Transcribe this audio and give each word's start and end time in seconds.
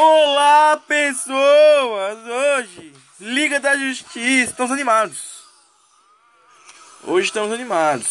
Olá, 0.00 0.80
pessoas! 0.86 2.18
Hoje, 2.24 2.92
Liga 3.18 3.58
da 3.58 3.76
Justiça. 3.76 4.52
Estamos 4.52 4.70
animados. 4.70 5.42
Hoje 7.02 7.26
estamos 7.26 7.52
animados. 7.52 8.06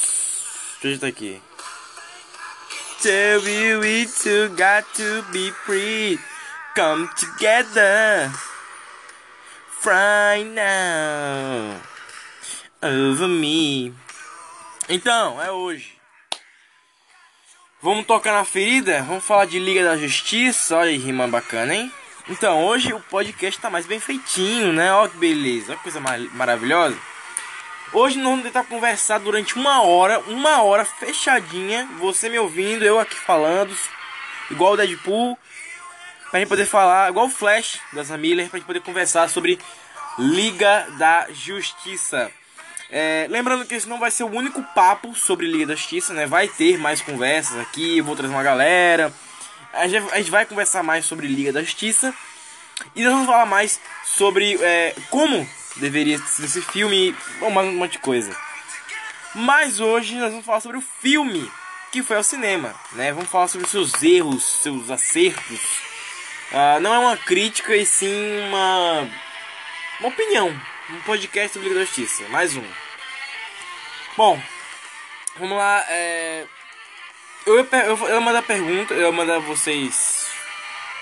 Deixa 0.82 0.88
eu 0.88 0.92
estar 0.96 1.08
aqui. 1.08 1.42
Tell 3.02 3.40
you 3.48 3.80
we 3.80 4.06
two 4.06 4.50
got 4.50 4.86
to 4.96 5.24
be 5.32 5.50
free. 5.66 6.20
Come 6.76 7.08
together. 7.16 8.34
Right 9.86 10.44
now. 10.44 11.82
Over 12.84 13.30
me. 13.30 13.94
Então, 14.90 15.42
é 15.42 15.50
hoje. 15.50 15.97
Vamos 17.80 18.08
tocar 18.08 18.34
na 18.34 18.44
ferida? 18.44 19.04
Vamos 19.04 19.24
falar 19.24 19.46
de 19.46 19.60
Liga 19.60 19.84
da 19.84 19.96
Justiça. 19.96 20.76
Olha 20.78 20.90
aí, 20.90 20.98
rima 20.98 21.28
bacana, 21.28 21.76
hein? 21.76 21.92
Então, 22.28 22.66
hoje 22.66 22.92
o 22.92 23.00
podcast 23.00 23.62
tá 23.62 23.70
mais 23.70 23.86
bem 23.86 24.00
feitinho, 24.00 24.74
né? 24.74 24.92
Olha 24.92 25.08
que 25.08 25.18
beleza, 25.18 25.68
olha 25.68 25.78
que 25.78 25.84
coisa 25.84 26.00
mar 26.00 26.18
maravilhosa. 26.34 26.98
Hoje 27.94 28.18
nós 28.18 28.32
vamos 28.32 28.46
tentar 28.46 28.64
conversar 28.64 29.20
durante 29.20 29.56
uma 29.56 29.84
hora, 29.84 30.20
uma 30.22 30.64
hora 30.64 30.84
fechadinha. 30.84 31.88
Você 32.00 32.30
me 32.30 32.40
ouvindo, 32.40 32.84
eu 32.84 33.00
aqui 33.00 33.16
falando, 33.16 33.78
igual 34.50 34.74
o 34.74 34.78
Deadpool. 34.78 35.38
Pra 36.32 36.40
gente 36.40 36.50
poder 36.50 36.66
falar, 36.66 37.12
igual 37.12 37.28
o 37.28 37.30
Flash 37.30 37.80
das 37.94 38.10
Miller, 38.10 38.50
pra 38.50 38.58
gente 38.58 38.66
poder 38.66 38.82
conversar 38.82 39.30
sobre 39.30 39.60
Liga 40.18 40.88
da 40.98 41.28
Justiça. 41.32 42.32
É, 42.90 43.28
lembrando 43.30 43.66
que 43.66 43.76
esse 43.76 43.88
não 43.88 44.00
vai 44.00 44.10
ser 44.10 44.24
o 44.24 44.32
único 44.32 44.64
papo 44.74 45.14
sobre 45.14 45.46
Liga 45.46 45.68
da 45.68 45.76
Justiça, 45.76 46.14
né? 46.14 46.26
Vai 46.26 46.48
ter 46.48 46.78
mais 46.78 47.02
conversas 47.02 47.60
aqui, 47.60 48.00
vou 48.02 48.16
trazer 48.16 48.34
uma 48.34 48.44
galera. 48.44 49.14
A 49.74 49.88
gente, 49.88 50.12
a 50.14 50.18
gente 50.18 50.32
vai 50.32 50.46
conversar 50.46 50.84
mais 50.84 51.06
sobre 51.06 51.28
Liga 51.28 51.52
da 51.52 51.62
Justiça. 51.62 52.14
E 52.96 53.04
nós 53.04 53.12
vamos 53.12 53.28
falar 53.28 53.46
mais 53.46 53.80
sobre 54.06 54.58
é, 54.62 54.96
como 55.10 55.48
deveria 55.76 56.18
ser 56.20 56.46
esse 56.46 56.62
filme, 56.62 57.16
mais 57.54 57.68
um 57.68 57.74
monte 57.74 57.94
de 57.94 58.00
coisa. 58.00 58.36
Mas 59.36 59.80
hoje 59.80 60.16
nós 60.16 60.32
vamos 60.32 60.46
falar 60.46 60.62
sobre 60.62 60.78
o 60.78 60.84
filme 61.02 61.52
que 61.92 62.02
foi 62.02 62.18
ao 62.18 62.24
cinema, 62.24 62.74
né? 62.94 63.12
Vamos 63.12 63.30
falar 63.30 63.48
sobre 63.48 63.68
seus 63.68 64.02
erros, 64.02 64.44
seus 64.44 64.90
acertos. 64.90 65.60
Uh, 66.52 66.80
não 66.82 66.94
é 66.94 67.00
uma 67.00 67.18
crítica 67.18 67.76
e 67.76 67.86
sim 67.86 68.40
uma, 68.48 69.10
uma 70.00 70.10
opinião, 70.10 70.58
um 70.90 71.02
podcast 71.02 71.54
sobre 71.54 71.68
Liga 71.68 71.80
da 71.80 71.86
Justiça, 71.86 72.24
mais 72.30 72.56
um. 72.56 72.64
Bom, 74.16 74.42
vamos 75.38 75.58
lá. 75.58 75.86
É... 75.90 76.46
Eu, 77.46 77.58
ia, 77.58 77.68
eu, 77.86 78.10
ia 78.10 78.22
mandar 78.22 78.42
pergunta, 78.42 78.94
eu 78.94 79.02
ia 79.02 79.12
mandar 79.12 79.40
vocês. 79.40 80.28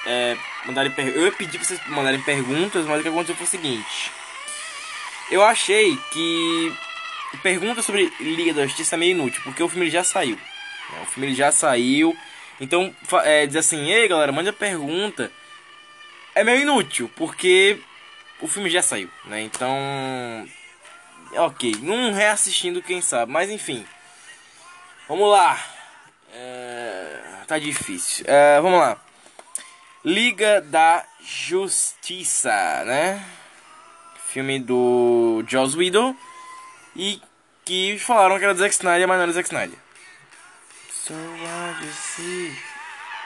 É, 0.05 0.37
mandarem 0.65 0.91
per... 0.91 1.07
Eu 1.07 1.25
ia 1.25 1.31
pedir 1.31 1.57
pra 1.57 1.67
vocês 1.67 1.79
mandarem 1.87 2.21
perguntas, 2.21 2.85
mas 2.85 2.99
o 2.99 3.03
que 3.03 3.09
aconteceu 3.09 3.35
foi 3.35 3.45
o 3.45 3.49
seguinte. 3.49 4.11
Eu 5.29 5.43
achei 5.43 5.97
que 6.11 6.73
pergunta 7.43 7.81
sobre 7.81 8.11
Liga 8.19 8.53
da 8.53 8.65
Justiça 8.65 8.95
é 8.95 8.97
meio 8.97 9.11
inútil, 9.11 9.41
porque 9.43 9.61
o 9.61 9.69
filme 9.69 9.89
já 9.89 10.03
saiu. 10.03 10.35
Né? 10.35 11.01
O 11.03 11.05
filme 11.05 11.33
já 11.35 11.51
saiu. 11.51 12.15
Então, 12.59 12.95
é, 13.23 13.45
dizer 13.45 13.59
assim, 13.59 13.91
ei 13.91 14.07
galera, 14.07 14.31
manda 14.31 14.51
pergunta. 14.53 15.31
É 16.33 16.43
meio 16.43 16.61
inútil, 16.61 17.09
porque 17.15 17.79
o 18.41 18.47
filme 18.47 18.69
já 18.69 18.81
saiu, 18.81 19.09
né? 19.25 19.41
Então, 19.41 19.69
ok, 21.33 21.75
não 21.81 22.13
reassistindo, 22.13 22.81
quem 22.81 23.01
sabe, 23.01 23.31
mas 23.31 23.49
enfim, 23.49 23.85
vamos 25.07 25.29
lá. 25.29 25.59
É, 26.33 27.21
tá 27.47 27.57
difícil. 27.57 28.25
É, 28.27 28.59
vamos 28.59 28.79
lá. 28.79 28.97
Liga 30.03 30.61
da 30.61 31.05
Justiça, 31.21 32.83
né? 32.85 33.25
Filme 34.27 34.59
do 34.59 35.43
Joss 35.47 35.77
Whedon 35.77 36.15
e 36.95 37.21
que 37.63 37.97
falaram 37.97 38.37
que 38.37 38.43
era 38.43 38.53
do 38.53 38.59
Zack 38.59 38.75
Snyder, 38.75 39.07
mas 39.07 39.17
não 39.17 39.23
era 39.23 39.31
do 39.31 39.35
Zack 39.35 39.47
Snyder. 39.47 39.79
So 40.89 41.13
what 41.13 41.83
you 41.83 41.91
see 41.93 42.55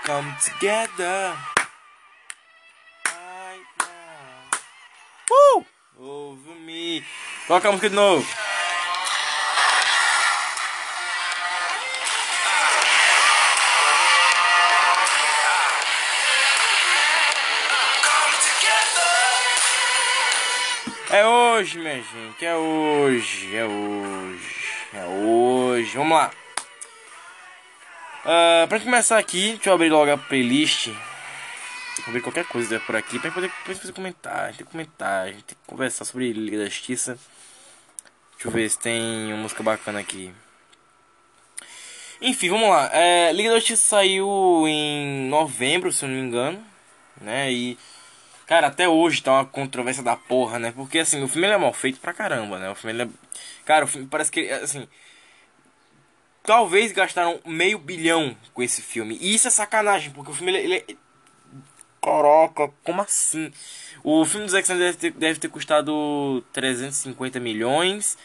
come 0.05 0.33
together. 0.39 1.58
Uh! 6.01 6.29
Over 6.31 6.55
me. 6.65 7.03
Toca 7.47 7.67
a 7.67 7.71
música 7.71 7.89
de 7.89 7.95
novo. 7.95 8.25
É 21.11 21.25
hoje, 21.25 21.79
minha 21.79 21.95
gente. 21.95 22.45
É 22.45 22.55
hoje. 22.55 23.55
É 23.55 23.65
hoje. 23.65 24.55
É 24.93 25.05
hoje. 25.05 25.97
Vamos 25.97 26.17
lá. 26.17 26.31
Uh, 28.23 28.67
pra 28.67 28.79
começar 28.79 29.17
aqui, 29.17 29.53
deixa 29.53 29.69
eu 29.69 29.73
abrir 29.73 29.89
logo 29.89 30.11
a 30.11 30.17
playlist 30.17 30.89
Ver 32.07 32.21
qualquer 32.21 32.45
coisa 32.45 32.79
por 32.79 32.95
aqui 32.95 33.19
pra 33.19 33.31
poder, 33.31 33.51
pra 33.63 33.75
fazer 33.75 33.93
comentário. 33.93 34.55
Tem 34.55 34.65
que 34.65 34.71
comentar, 34.71 35.25
tem 35.25 35.43
que 35.47 35.55
conversar 35.67 36.05
sobre 36.05 36.31
Liga 36.33 36.57
da 36.57 36.65
Justiça. 36.65 37.17
Deixa 38.33 38.47
eu 38.47 38.51
ver 38.51 38.69
se 38.69 38.79
tem 38.79 39.33
uma 39.33 39.43
música 39.43 39.61
bacana 39.61 39.99
aqui. 39.99 40.33
Enfim, 42.21 42.49
vamos 42.49 42.69
lá. 42.69 42.89
É, 42.93 43.31
Liga 43.31 43.49
da 43.49 43.59
Justiça 43.59 43.83
saiu 43.83 44.65
em 44.67 45.27
novembro, 45.29 45.91
se 45.91 46.03
eu 46.03 46.09
não 46.09 46.15
me 46.15 46.21
engano. 46.21 46.63
Né? 47.21 47.51
E. 47.51 47.77
Cara, 48.47 48.67
até 48.67 48.89
hoje 48.89 49.21
tá 49.21 49.33
uma 49.33 49.45
controvérsia 49.45 50.01
da 50.01 50.15
porra, 50.15 50.57
né? 50.57 50.71
Porque 50.71 50.99
assim, 50.99 51.21
o 51.23 51.27
filme 51.27 51.47
é 51.47 51.57
mal 51.57 51.73
feito 51.73 51.99
pra 51.99 52.13
caramba, 52.13 52.57
né? 52.57 52.69
O 52.69 52.75
filme 52.75 53.03
é. 53.03 53.07
Cara, 53.65 53.85
o 53.85 53.87
filme 53.87 54.07
parece 54.07 54.31
que. 54.31 54.49
Assim. 54.51 54.87
Talvez 56.43 56.91
gastaram 56.91 57.39
meio 57.45 57.77
bilhão 57.77 58.35
com 58.53 58.63
esse 58.63 58.81
filme. 58.81 59.17
E 59.21 59.35
isso 59.35 59.47
é 59.47 59.51
sacanagem, 59.51 60.11
porque 60.11 60.31
o 60.31 60.33
filme 60.33 60.53
ele, 60.55 60.73
ele 60.73 60.97
Caraca, 62.01 62.71
como 62.83 63.01
assim? 63.01 63.51
O 64.03 64.23
filme 64.25 64.45
do 64.45 64.51
Zack 64.51 64.63
Snyder 64.63 64.87
deve 64.87 64.97
ter, 64.97 65.11
deve 65.11 65.39
ter 65.39 65.49
custado 65.49 66.43
350 66.53 67.39
milhões. 67.39 68.17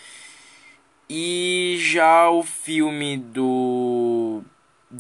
E 1.09 1.76
já 1.81 2.31
o 2.31 2.43
filme 2.43 3.17
do 3.19 4.43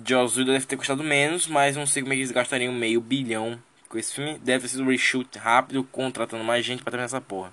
Joss 0.06 0.38
Whedon 0.38 0.52
deve 0.52 0.66
ter 0.66 0.76
custado 0.76 1.02
menos, 1.02 1.46
mas 1.46 1.76
não 1.76 1.86
sei 1.86 2.02
como 2.02 2.12
é 2.12 2.16
eles 2.16 2.30
gastariam 2.30 2.72
meio 2.72 3.00
bilhão 3.00 3.60
com 3.88 3.96
esse 3.96 4.14
filme. 4.14 4.38
Deve 4.38 4.62
ter 4.62 4.68
sido 4.68 4.82
um 4.82 4.88
reshoot 4.88 5.38
rápido, 5.38 5.84
contratando 5.84 6.44
mais 6.44 6.64
gente 6.64 6.82
pra 6.82 6.90
terminar 6.90 7.06
essa 7.06 7.20
porra. 7.20 7.52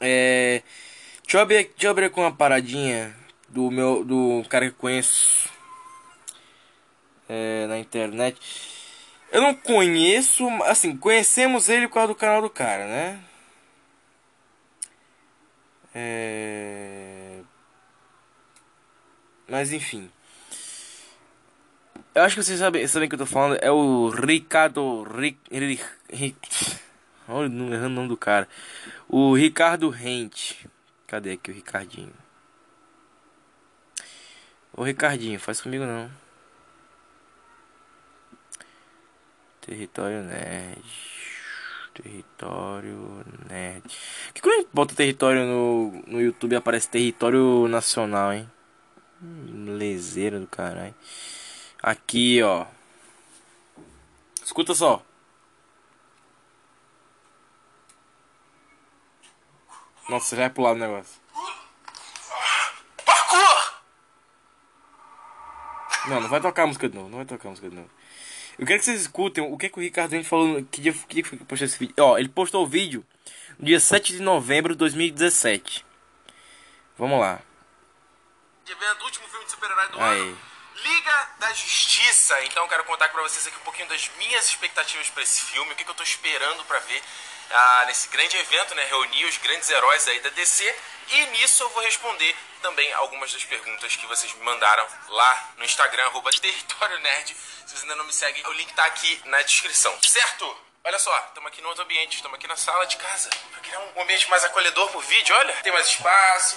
É... 0.00 0.62
Deixa 1.22 1.38
eu, 1.38 1.40
abrir, 1.40 1.64
deixa 1.64 1.86
eu 1.86 1.90
abrir 1.90 2.10
com 2.10 2.20
uma 2.20 2.32
paradinha 2.32 3.14
do 3.48 3.70
meu 3.70 4.04
do 4.04 4.44
cara 4.48 4.68
que 4.68 4.76
conheço 4.76 5.48
é, 7.28 7.66
na 7.66 7.78
internet. 7.78 8.38
Eu 9.34 9.40
não 9.40 9.52
conheço, 9.52 10.46
assim, 10.62 10.96
conhecemos 10.96 11.68
ele 11.68 11.88
por 11.88 11.94
causa 11.94 12.08
do 12.08 12.14
canal 12.14 12.40
do 12.40 12.48
cara, 12.48 12.86
né? 12.86 13.20
É... 15.92 17.40
Mas 19.48 19.72
enfim. 19.72 20.08
Eu 22.14 22.22
acho 22.22 22.36
que 22.36 22.44
vocês 22.44 22.60
sabem, 22.60 22.86
sabem 22.86 23.08
que 23.08 23.16
eu 23.16 23.18
tô 23.18 23.26
falando. 23.26 23.58
É 23.60 23.72
o 23.72 24.08
Ricardo. 24.08 25.02
Ric, 25.02 25.36
Ric, 25.50 25.82
Ric, 26.12 26.78
olha, 27.26 27.48
o 27.48 27.88
nome 27.88 28.06
do 28.06 28.16
cara. 28.16 28.48
O 29.08 29.34
Ricardo 29.34 29.90
Rente. 29.90 30.64
Cadê 31.08 31.32
aqui 31.32 31.50
o 31.50 31.54
Ricardinho? 31.54 32.14
Ô 34.72 34.84
Ricardinho, 34.84 35.40
faz 35.40 35.60
comigo 35.60 35.84
não. 35.84 36.23
Território 39.64 40.22
Nerd. 40.22 40.84
Território 41.94 43.24
Nerd. 43.48 43.82
Que 44.34 44.42
quando 44.42 44.54
a 44.54 44.58
gente 44.58 44.68
bota 44.74 44.94
território 44.94 45.46
no, 45.46 46.02
no 46.06 46.20
YouTube 46.20 46.54
aparece 46.54 46.88
território 46.88 47.66
nacional, 47.68 48.34
hein? 48.34 48.50
Hum, 49.22 49.76
lezeira 49.78 50.38
do 50.38 50.46
caralho. 50.46 50.94
Aqui, 51.82 52.42
ó. 52.42 52.66
Escuta 54.44 54.74
só. 54.74 55.02
Nossa, 60.06 60.26
você 60.26 60.36
vai 60.36 60.50
pular 60.50 60.72
o 60.72 60.78
negócio. 60.78 61.18
Não, 66.06 66.20
não 66.20 66.28
vai 66.28 66.40
tocar 66.40 66.64
a 66.64 66.66
música 66.66 66.86
de 66.86 66.94
novo. 66.94 67.08
Não 67.08 67.16
vai 67.16 67.24
tocar 67.24 67.48
a 67.48 67.50
música 67.50 67.70
de 67.70 67.76
novo. 67.76 67.90
Eu 68.58 68.66
quero 68.66 68.78
que 68.78 68.84
vocês 68.84 69.00
escutem 69.00 69.42
o 69.44 69.56
que, 69.58 69.66
é 69.66 69.68
que 69.68 69.78
o 69.78 69.82
Ricardo 69.82 70.22
falou. 70.24 70.64
Que 70.70 70.80
dia, 70.80 70.92
que 70.92 71.14
dia 71.14 71.24
foi 71.24 71.38
que 71.38 71.44
postou 71.44 71.66
esse 71.66 71.78
vídeo? 71.78 71.94
Ó, 71.98 72.16
ele 72.16 72.28
postou 72.28 72.62
o 72.62 72.66
vídeo 72.66 73.04
no 73.58 73.66
dia 73.66 73.80
7 73.80 74.12
de 74.12 74.22
novembro 74.22 74.74
de 74.74 74.78
2017. 74.78 75.84
Vamos 76.96 77.20
lá. 77.20 77.40
Evento, 78.66 79.04
último 79.04 79.28
filme 79.28 79.44
de 79.44 79.50
super-herói 79.50 79.88
do 79.88 80.00
Aí. 80.00 80.20
ano. 80.20 80.38
Liga 80.84 81.28
da 81.38 81.52
Justiça. 81.52 82.44
Então 82.44 82.66
quero 82.68 82.84
contar 82.84 83.08
para 83.08 83.22
vocês 83.22 83.46
aqui 83.46 83.56
um 83.56 83.64
pouquinho 83.64 83.88
das 83.88 84.10
minhas 84.18 84.46
expectativas 84.46 85.10
para 85.10 85.22
esse 85.22 85.42
filme, 85.42 85.72
o 85.72 85.76
que, 85.76 85.84
que 85.84 85.90
eu 85.90 85.94
tô 85.94 86.02
esperando 86.02 86.64
para 86.64 86.78
ver 86.80 87.02
ah, 87.50 87.84
nesse 87.86 88.08
grande 88.08 88.36
evento, 88.36 88.74
né? 88.74 88.84
Reunir 88.84 89.24
os 89.26 89.36
grandes 89.38 89.68
heróis 89.70 90.06
aí 90.08 90.20
da 90.20 90.30
DC. 90.30 90.74
E 91.08 91.26
nisso 91.26 91.62
eu 91.62 91.68
vou 91.70 91.82
responder 91.82 92.34
também 92.62 92.90
algumas 92.94 93.32
das 93.32 93.44
perguntas 93.44 93.94
que 93.94 94.06
vocês 94.06 94.32
me 94.34 94.42
mandaram 94.44 94.86
lá 95.08 95.52
no 95.58 95.64
Instagram, 95.64 96.04
arroba 96.06 96.30
Território 96.40 96.98
Nerd. 97.00 97.34
Se 97.34 97.68
vocês 97.68 97.82
ainda 97.82 97.96
não 97.96 98.04
me 98.06 98.12
seguem, 98.12 98.46
o 98.46 98.52
link 98.52 98.72
tá 98.74 98.84
aqui 98.86 99.20
na 99.26 99.42
descrição. 99.42 99.92
Certo? 100.02 100.56
Olha 100.82 100.98
só, 100.98 101.16
estamos 101.28 101.50
aqui 101.50 101.62
no 101.62 101.68
outro 101.68 101.84
ambiente, 101.84 102.16
estamos 102.16 102.36
aqui 102.36 102.46
na 102.46 102.56
sala 102.56 102.86
de 102.86 102.96
casa. 102.96 103.30
Pra 103.50 103.60
criar 103.60 103.80
um 103.96 104.02
ambiente 104.02 104.28
mais 104.28 104.44
acolhedor 104.44 104.88
pro 104.90 105.00
vídeo, 105.00 105.34
olha. 105.34 105.52
Tem 105.62 105.72
mais 105.72 105.86
espaço. 105.86 106.56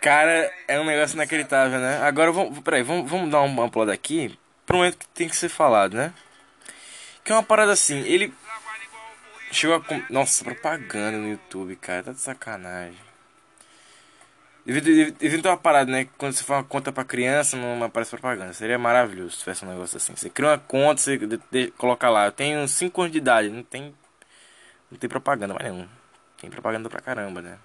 Cara, 0.00 0.52
é 0.66 0.80
um 0.80 0.84
negócio 0.84 1.14
inacreditável, 1.14 1.78
né? 1.78 2.00
Agora, 2.02 2.32
vamos, 2.32 2.58
peraí, 2.60 2.82
vamos, 2.82 3.08
vamos 3.10 3.30
dar 3.30 3.40
uma 3.40 3.70
pulada 3.70 3.92
aqui 3.92 4.38
pro 4.64 4.78
momento 4.78 4.98
que 4.98 5.08
tem 5.08 5.28
que 5.28 5.36
ser 5.36 5.48
falado, 5.48 5.94
né? 5.94 6.12
Que 7.24 7.32
é 7.32 7.34
uma 7.34 7.42
parada 7.42 7.72
assim, 7.72 8.00
ele 8.06 8.32
chegou 9.56 9.76
a... 9.76 10.12
Nossa, 10.12 10.44
propaganda 10.44 11.18
no 11.18 11.28
YouTube, 11.28 11.76
cara, 11.76 12.04
tá 12.04 12.12
de 12.12 12.20
sacanagem. 12.20 13.06
Devia, 14.66 15.12
ter 15.12 15.48
uma 15.48 15.56
parada, 15.56 15.90
né? 15.92 16.08
Quando 16.18 16.32
você 16.32 16.42
faz 16.42 16.58
uma 16.60 16.64
conta 16.64 16.90
pra 16.90 17.04
criança, 17.04 17.56
não 17.56 17.84
aparece 17.84 18.10
propaganda. 18.10 18.52
Seria 18.52 18.76
maravilhoso 18.76 19.30
se 19.30 19.38
tivesse 19.38 19.64
um 19.64 19.68
negócio 19.68 19.96
assim. 19.96 20.16
Você 20.16 20.28
cria 20.28 20.48
uma 20.50 20.58
conta, 20.58 21.00
você 21.00 21.16
de, 21.16 21.40
de, 21.52 21.70
coloca 21.72 22.10
lá. 22.10 22.26
Eu 22.26 22.32
tenho 22.32 22.66
5 22.66 23.00
anos 23.00 23.12
de 23.12 23.18
idade, 23.18 23.48
não 23.48 23.62
tem. 23.62 23.94
Não 24.90 24.98
tem 24.98 25.08
propaganda 25.08 25.54
mais 25.54 25.70
nenhum. 25.70 25.88
Tem 26.40 26.50
propaganda 26.50 26.88
pra 26.90 27.00
caramba, 27.00 27.40
né? 27.40 27.58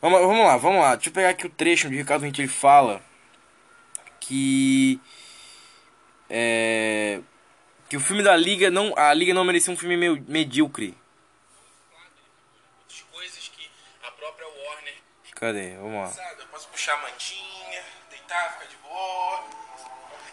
Vamos, 0.00 0.20
vamos 0.20 0.46
lá, 0.46 0.56
vamos 0.58 0.80
lá. 0.82 0.94
Deixa 0.94 1.08
eu 1.08 1.14
pegar 1.14 1.30
aqui 1.30 1.46
o 1.46 1.50
trecho 1.50 1.86
onde 1.86 1.96
o 1.96 1.98
Ricardo 1.98 2.22
Rente 2.22 2.42
ele 2.42 2.48
fala 2.48 3.00
que. 4.20 5.00
É. 6.28 7.20
Que 7.88 7.96
o 7.96 8.00
filme 8.00 8.22
da 8.22 8.36
Liga 8.36 8.70
não. 8.70 8.92
A 8.96 9.14
Liga 9.14 9.32
não 9.32 9.44
merecia 9.44 9.72
um 9.72 9.76
filme 9.76 9.96
meio 9.96 10.24
medíocre. 10.28 10.96
Cadê? 15.38 15.76
Vamos 15.76 16.16
lá. 16.16 16.34
Eu 16.36 16.46
posso 16.48 16.66
puxar 16.68 16.94
a 16.94 16.96
mantinha, 16.96 17.84
deitar, 18.10 18.54
ficar 18.54 18.64
de 18.66 18.76
boa. 18.78 19.44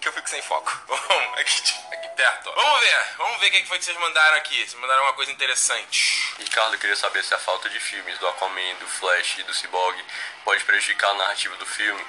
Que 0.02 0.08
eu 0.08 0.14
fico 0.14 0.28
sem 0.28 0.42
foco. 0.42 0.68
aqui, 1.38 1.62
aqui 1.94 2.10
perto, 2.16 2.50
ó. 2.50 2.56
Vamos 2.56 2.80
ver, 2.80 3.16
vamos 3.16 3.40
ver 3.40 3.48
o 3.48 3.52
que 3.52 3.66
foi 3.68 3.78
que 3.78 3.86
vocês 3.86 3.98
mandaram 3.98 4.36
aqui. 4.38 4.56
Vocês 4.56 4.74
mandaram 4.74 5.04
uma 5.04 5.14
coisa 5.14 5.32
interessante. 5.32 6.34
Ricardo 6.40 6.80
queria 6.80 6.96
saber 6.96 7.24
se 7.24 7.36
a 7.36 7.38
falta 7.38 7.70
de 7.70 7.80
filmes 7.80 8.18
do 8.18 8.28
Aquaman, 8.28 8.76
do 8.80 8.88
Flash 8.88 9.38
e 9.38 9.44
do 9.44 9.54
Cyborg 9.54 10.04
pode 10.44 10.64
prejudicar 10.64 11.12
a 11.12 11.14
narrativa 11.14 11.56
do 11.58 11.68
filme 11.68 12.04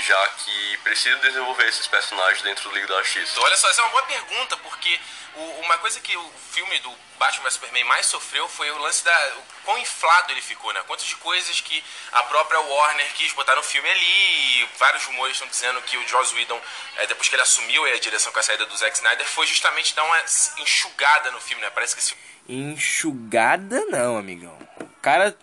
já 0.00 0.28
que 0.28 0.76
precisa 0.78 1.16
desenvolver 1.18 1.68
esses 1.68 1.86
personagens 1.86 2.42
dentro 2.42 2.68
do 2.68 2.74
Liga 2.74 2.86
da 2.86 3.02
Justiça? 3.02 3.40
Olha 3.40 3.56
só, 3.56 3.68
essa 3.70 3.80
é 3.80 3.84
uma 3.84 3.90
boa 3.90 4.02
pergunta, 4.04 4.56
porque 4.58 5.00
o, 5.36 5.42
uma 5.62 5.78
coisa 5.78 6.00
que 6.00 6.16
o 6.16 6.32
filme 6.50 6.78
do 6.80 6.90
Batman 7.18 7.44
vs 7.44 7.54
Superman 7.54 7.84
mais 7.84 8.06
sofreu 8.06 8.48
foi 8.48 8.70
o 8.70 8.78
lance 8.78 9.04
da. 9.04 9.36
O 9.38 9.64
quão 9.64 9.78
inflado 9.78 10.32
ele 10.32 10.40
ficou, 10.40 10.72
né? 10.72 10.82
Quantas 10.86 11.06
de 11.06 11.16
coisas 11.16 11.60
que 11.60 11.82
a 12.12 12.22
própria 12.24 12.60
Warner 12.60 13.12
quis 13.14 13.32
botar 13.32 13.56
no 13.56 13.62
filme 13.62 13.88
ali. 13.88 14.62
E 14.62 14.68
vários 14.78 15.04
rumores 15.04 15.34
estão 15.34 15.48
dizendo 15.48 15.80
que 15.82 15.96
o 15.96 16.08
Joss 16.08 16.34
Whedon, 16.34 16.60
é, 16.96 17.06
depois 17.06 17.28
que 17.28 17.34
ele 17.34 17.42
assumiu 17.42 17.84
a 17.84 17.98
direção 17.98 18.32
com 18.32 18.38
a 18.38 18.42
saída 18.42 18.66
do 18.66 18.76
Zack 18.76 18.96
Snyder, 18.96 19.26
foi 19.26 19.46
justamente 19.46 19.94
dar 19.94 20.04
uma 20.04 20.24
enxugada 20.58 21.30
no 21.30 21.40
filme, 21.40 21.62
né? 21.62 21.70
Parece 21.70 21.94
que 21.94 22.00
esse... 22.00 22.14
Enxugada 22.48 23.84
não, 23.86 24.18
amigão. 24.18 24.56
O 24.80 25.00
cara 25.00 25.36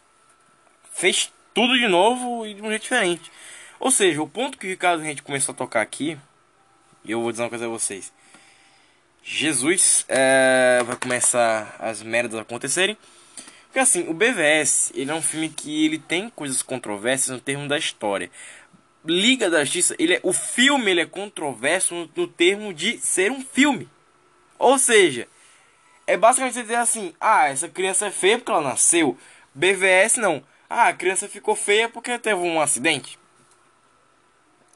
fez 0.93 1.31
tudo 1.53 1.77
de 1.77 1.87
novo 1.87 2.45
e 2.45 2.53
de 2.53 2.61
um 2.61 2.69
jeito 2.69 2.83
diferente. 2.83 3.31
Ou 3.81 3.89
seja, 3.89 4.21
o 4.21 4.27
ponto 4.29 4.59
que 4.59 4.67
o 4.67 4.69
Ricardo 4.69 5.03
gente 5.03 5.23
começou 5.23 5.53
a 5.53 5.57
tocar 5.57 5.81
aqui, 5.81 6.15
e 7.03 7.09
eu 7.09 7.19
vou 7.19 7.31
dizer 7.31 7.41
uma 7.41 7.49
coisa 7.49 7.65
a 7.65 7.67
vocês. 7.67 8.13
Jesus 9.23 10.05
é, 10.07 10.83
vai 10.85 10.95
começar 10.95 11.77
as 11.79 12.03
merdas 12.03 12.37
a 12.37 12.43
acontecerem. 12.43 12.95
Porque 13.65 13.79
assim, 13.79 14.07
o 14.07 14.13
BVS, 14.13 14.91
ele 14.93 15.09
é 15.09 15.13
um 15.15 15.21
filme 15.21 15.49
que 15.49 15.83
ele 15.83 15.97
tem 15.97 16.29
coisas 16.29 16.61
controversas 16.61 17.29
no 17.29 17.39
termo 17.39 17.67
da 17.67 17.75
história. 17.75 18.29
Liga 19.03 19.49
da 19.49 19.63
Justiça, 19.63 19.95
ele 19.97 20.13
é, 20.13 20.19
o 20.21 20.31
filme 20.31 20.91
ele 20.91 21.01
é 21.01 21.05
controverso 21.07 21.95
no, 21.95 22.11
no 22.15 22.27
termo 22.27 22.71
de 22.75 22.99
ser 22.99 23.31
um 23.31 23.43
filme. 23.43 23.89
Ou 24.59 24.77
seja, 24.77 25.27
é 26.05 26.15
basicamente 26.15 26.53
você 26.53 26.61
dizer 26.61 26.75
assim: 26.75 27.15
ah, 27.19 27.47
essa 27.47 27.67
criança 27.67 28.05
é 28.05 28.11
feia 28.11 28.37
porque 28.37 28.51
ela 28.51 28.61
nasceu. 28.61 29.17
BVS 29.55 30.17
não. 30.17 30.43
Ah, 30.69 30.89
a 30.89 30.93
criança 30.93 31.27
ficou 31.27 31.55
feia 31.55 31.89
porque 31.89 32.19
teve 32.19 32.39
um 32.39 32.61
acidente 32.61 33.19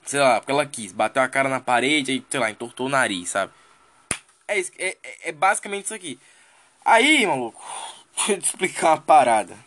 sei 0.05 0.19
lá, 0.19 0.39
porque 0.39 0.51
ela 0.51 0.65
quis, 0.65 0.91
bateu 0.91 1.21
a 1.21 1.27
cara 1.27 1.49
na 1.49 1.59
parede 1.59 2.13
e, 2.13 2.25
sei 2.29 2.39
lá, 2.39 2.49
entortou 2.49 2.85
o 2.85 2.89
nariz, 2.89 3.29
sabe? 3.29 3.51
É, 4.47 4.59
isso, 4.59 4.71
é, 4.77 4.97
é, 5.03 5.29
é 5.29 5.31
basicamente 5.31 5.85
isso 5.85 5.93
aqui. 5.93 6.19
Aí, 6.83 7.25
maluco, 7.25 7.61
deixa 8.15 8.31
eu 8.33 8.39
te 8.39 8.45
explicar 8.45 8.91
uma 8.91 9.01
parada. 9.01 9.57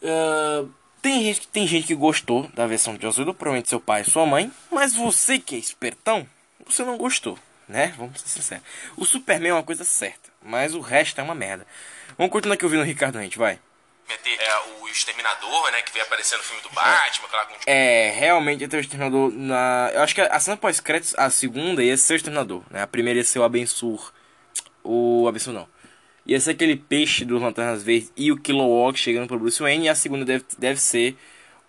Uh, 0.00 0.72
tem, 1.00 1.22
gente, 1.22 1.48
tem 1.48 1.66
gente 1.66 1.86
que 1.86 1.94
gostou 1.94 2.48
da 2.54 2.66
versão 2.66 2.96
de 2.96 3.02
Josué, 3.02 3.24
provavelmente 3.24 3.68
seu 3.68 3.80
pai 3.80 4.02
e 4.02 4.10
sua 4.10 4.24
mãe, 4.24 4.50
mas 4.70 4.94
você 4.94 5.38
que 5.38 5.56
é 5.56 5.58
espertão, 5.58 6.26
você 6.64 6.84
não 6.84 6.96
gostou, 6.96 7.38
né? 7.68 7.94
Vamos 7.96 8.20
ser 8.20 8.28
sinceros. 8.28 8.64
O 8.96 9.04
Superman 9.04 9.50
é 9.50 9.54
uma 9.54 9.62
coisa 9.62 9.84
certa, 9.84 10.30
mas 10.40 10.74
o 10.74 10.80
resto 10.80 11.20
é 11.20 11.24
uma 11.24 11.34
merda. 11.34 11.66
Vamos 12.16 12.32
continuar 12.32 12.54
aqui 12.54 12.64
ouvindo 12.64 12.82
o 12.82 12.86
Ricardo 12.86 13.18
Rente, 13.18 13.38
vai 13.38 13.58
meter 14.08 14.40
é, 14.40 14.58
o 14.80 14.88
Exterminador, 14.88 15.70
né? 15.72 15.82
Que 15.82 15.92
veio 15.92 16.04
aparecer 16.04 16.36
no 16.36 16.42
filme 16.42 16.62
do 16.62 16.70
Batman, 16.70 17.26
aquela 17.26 17.46
com... 17.46 17.54
É, 17.66 18.10
realmente 18.10 18.62
ia 18.62 18.68
ter 18.68 18.76
o 18.76 18.80
Exterminador 18.80 19.32
na. 19.32 19.90
Eu 19.92 20.02
acho 20.02 20.14
que 20.14 20.20
a 20.20 20.40
cena 20.40 20.56
pós-créditos, 20.56 21.14
a 21.16 21.30
segunda 21.30 21.82
ia 21.82 21.96
ser 21.96 22.14
o 22.14 22.16
Exterminador, 22.16 22.62
né? 22.70 22.82
A 22.82 22.86
primeira 22.86 23.18
ia 23.18 23.24
ser 23.24 23.38
o 23.38 23.44
Abensur. 23.44 24.12
O 24.82 25.26
Abensur 25.28 25.52
não. 25.52 25.68
Ia 26.24 26.40
ser 26.40 26.52
aquele 26.52 26.76
peixe 26.76 27.24
dos 27.24 27.42
Lanternas 27.42 27.82
Verdes 27.82 28.12
e 28.16 28.30
o 28.30 28.36
Kilowog 28.36 28.96
chegando 28.96 29.26
pro 29.26 29.38
Bruce 29.38 29.60
Wayne. 29.60 29.86
E 29.86 29.88
a 29.88 29.94
segunda 29.94 30.24
deve, 30.24 30.44
deve 30.56 30.80
ser 30.80 31.16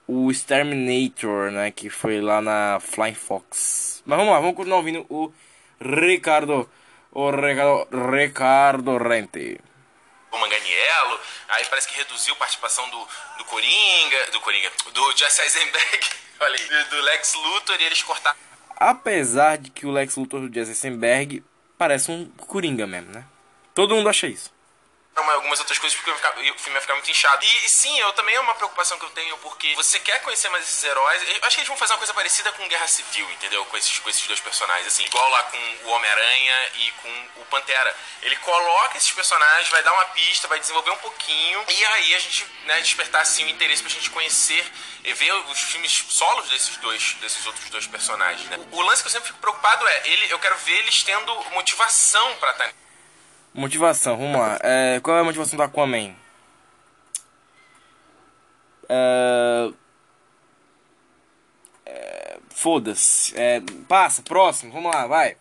o 0.07 0.29
Exterminator, 0.29 1.51
né? 1.51 1.71
Que 1.71 1.89
foi 1.89 2.21
lá 2.21 2.41
na 2.41 2.79
Flying 2.79 3.15
Fox. 3.15 4.03
Mas 4.05 4.17
vamos 4.17 4.33
lá, 4.33 4.39
vamos 4.39 4.55
continuar 4.55 4.77
ouvindo 4.77 5.05
o 5.09 5.31
Ricardo. 5.79 6.69
O 7.11 7.29
Ricardo, 7.29 7.87
Ricardo 8.11 8.97
Rente. 8.97 9.59
O 10.33 10.37
Manganiello, 10.37 11.19
aí 11.47 11.65
parece 11.65 11.87
que 11.87 11.95
reduziu 11.95 12.33
a 12.33 12.37
participação 12.37 12.89
do, 12.89 13.07
do 13.37 13.45
Coringa, 13.45 14.31
do 14.31 14.41
Coringa, 14.41 14.71
do 14.91 15.17
Jesse 15.17 15.41
Eisenberg, 15.41 16.09
olha 16.41 16.59
aí, 16.59 16.83
do 16.89 17.01
Lex 17.01 17.33
Luthor 17.33 17.79
e 17.79 17.83
eles 17.83 18.03
cortaram. 18.03 18.37
Apesar 18.75 19.57
de 19.57 19.69
que 19.69 19.85
o 19.85 19.91
Lex 19.91 20.15
Luthor 20.17 20.41
do 20.41 20.53
Jesse 20.53 20.71
Eisenberg 20.71 21.43
parece 21.77 22.11
um 22.11 22.29
Coringa 22.31 22.85
mesmo, 22.85 23.11
né? 23.11 23.23
Todo 23.73 23.95
mundo 23.95 24.09
acha 24.09 24.27
isso 24.27 24.51
algumas 25.15 25.59
outras 25.59 25.77
coisas 25.77 25.97
porque 25.99 26.11
o 26.11 26.59
filme 26.59 26.73
vai 26.73 26.81
ficar 26.81 26.93
muito 26.93 27.09
inchado. 27.09 27.43
E, 27.45 27.69
sim, 27.69 27.99
eu 27.99 28.11
também 28.13 28.35
é 28.35 28.39
uma 28.39 28.55
preocupação 28.55 28.97
que 28.97 29.05
eu 29.05 29.09
tenho, 29.11 29.37
porque 29.39 29.75
você 29.75 29.99
quer 29.99 30.21
conhecer 30.21 30.49
mais 30.49 30.63
esses 30.63 30.83
heróis. 30.83 31.21
Eu 31.27 31.39
acho 31.43 31.55
que 31.55 31.61
eles 31.61 31.67
vão 31.67 31.77
fazer 31.77 31.93
uma 31.93 31.99
coisa 31.99 32.13
parecida 32.13 32.51
com 32.53 32.67
Guerra 32.67 32.87
Civil, 32.87 33.29
entendeu? 33.31 33.63
Com 33.65 33.77
esses, 33.77 33.99
com 33.99 34.09
esses 34.09 34.25
dois 34.25 34.39
personagens, 34.39 34.87
assim, 34.87 35.03
igual 35.05 35.29
lá 35.29 35.43
com 35.43 35.57
o 35.57 35.89
Homem-Aranha 35.89 36.71
e 36.75 36.91
com 36.91 37.41
o 37.41 37.45
Pantera. 37.45 37.95
Ele 38.21 38.35
coloca 38.37 38.97
esses 38.97 39.11
personagens, 39.11 39.69
vai 39.69 39.83
dar 39.83 39.93
uma 39.93 40.05
pista, 40.05 40.47
vai 40.47 40.59
desenvolver 40.59 40.91
um 40.91 40.97
pouquinho, 40.97 41.63
e 41.67 41.85
aí 41.85 42.15
a 42.15 42.19
gente, 42.19 42.45
né, 42.65 42.79
despertar 42.81 43.21
assim 43.21 43.45
o 43.45 43.49
interesse 43.49 43.81
pra 43.81 43.91
gente 43.91 44.09
conhecer 44.09 44.65
e 45.03 45.13
ver 45.13 45.33
os 45.33 45.59
filmes 45.59 46.05
solos 46.09 46.49
desses 46.49 46.77
dois, 46.77 47.13
desses 47.15 47.45
outros 47.45 47.69
dois 47.69 47.85
personagens, 47.87 48.47
né? 48.49 48.57
O, 48.71 48.77
o 48.77 48.81
lance 48.81 49.01
que 49.01 49.07
eu 49.07 49.11
sempre 49.11 49.27
fico 49.27 49.39
preocupado 49.39 49.87
é, 49.87 50.01
ele, 50.05 50.31
eu 50.31 50.39
quero 50.39 50.55
ver 50.57 50.79
eles 50.79 51.03
tendo 51.03 51.33
motivação 51.51 52.35
para 52.35 52.51
estar 52.51 52.69
tá 52.69 52.82
Motivação, 53.53 54.17
vamos 54.17 54.39
lá. 54.39 54.57
É, 54.63 54.99
qual 54.99 55.15
é 55.15 55.21
a 55.21 55.23
motivação 55.23 55.55
do 55.55 55.63
Aquaman? 55.63 56.15
É, 58.89 59.71
é, 61.85 62.39
Foda-se. 62.49 63.37
É, 63.37 63.61
passa, 63.87 64.23
próximo, 64.23 64.73
vamos 64.73 64.91
lá, 64.93 65.05
vai. 65.05 65.37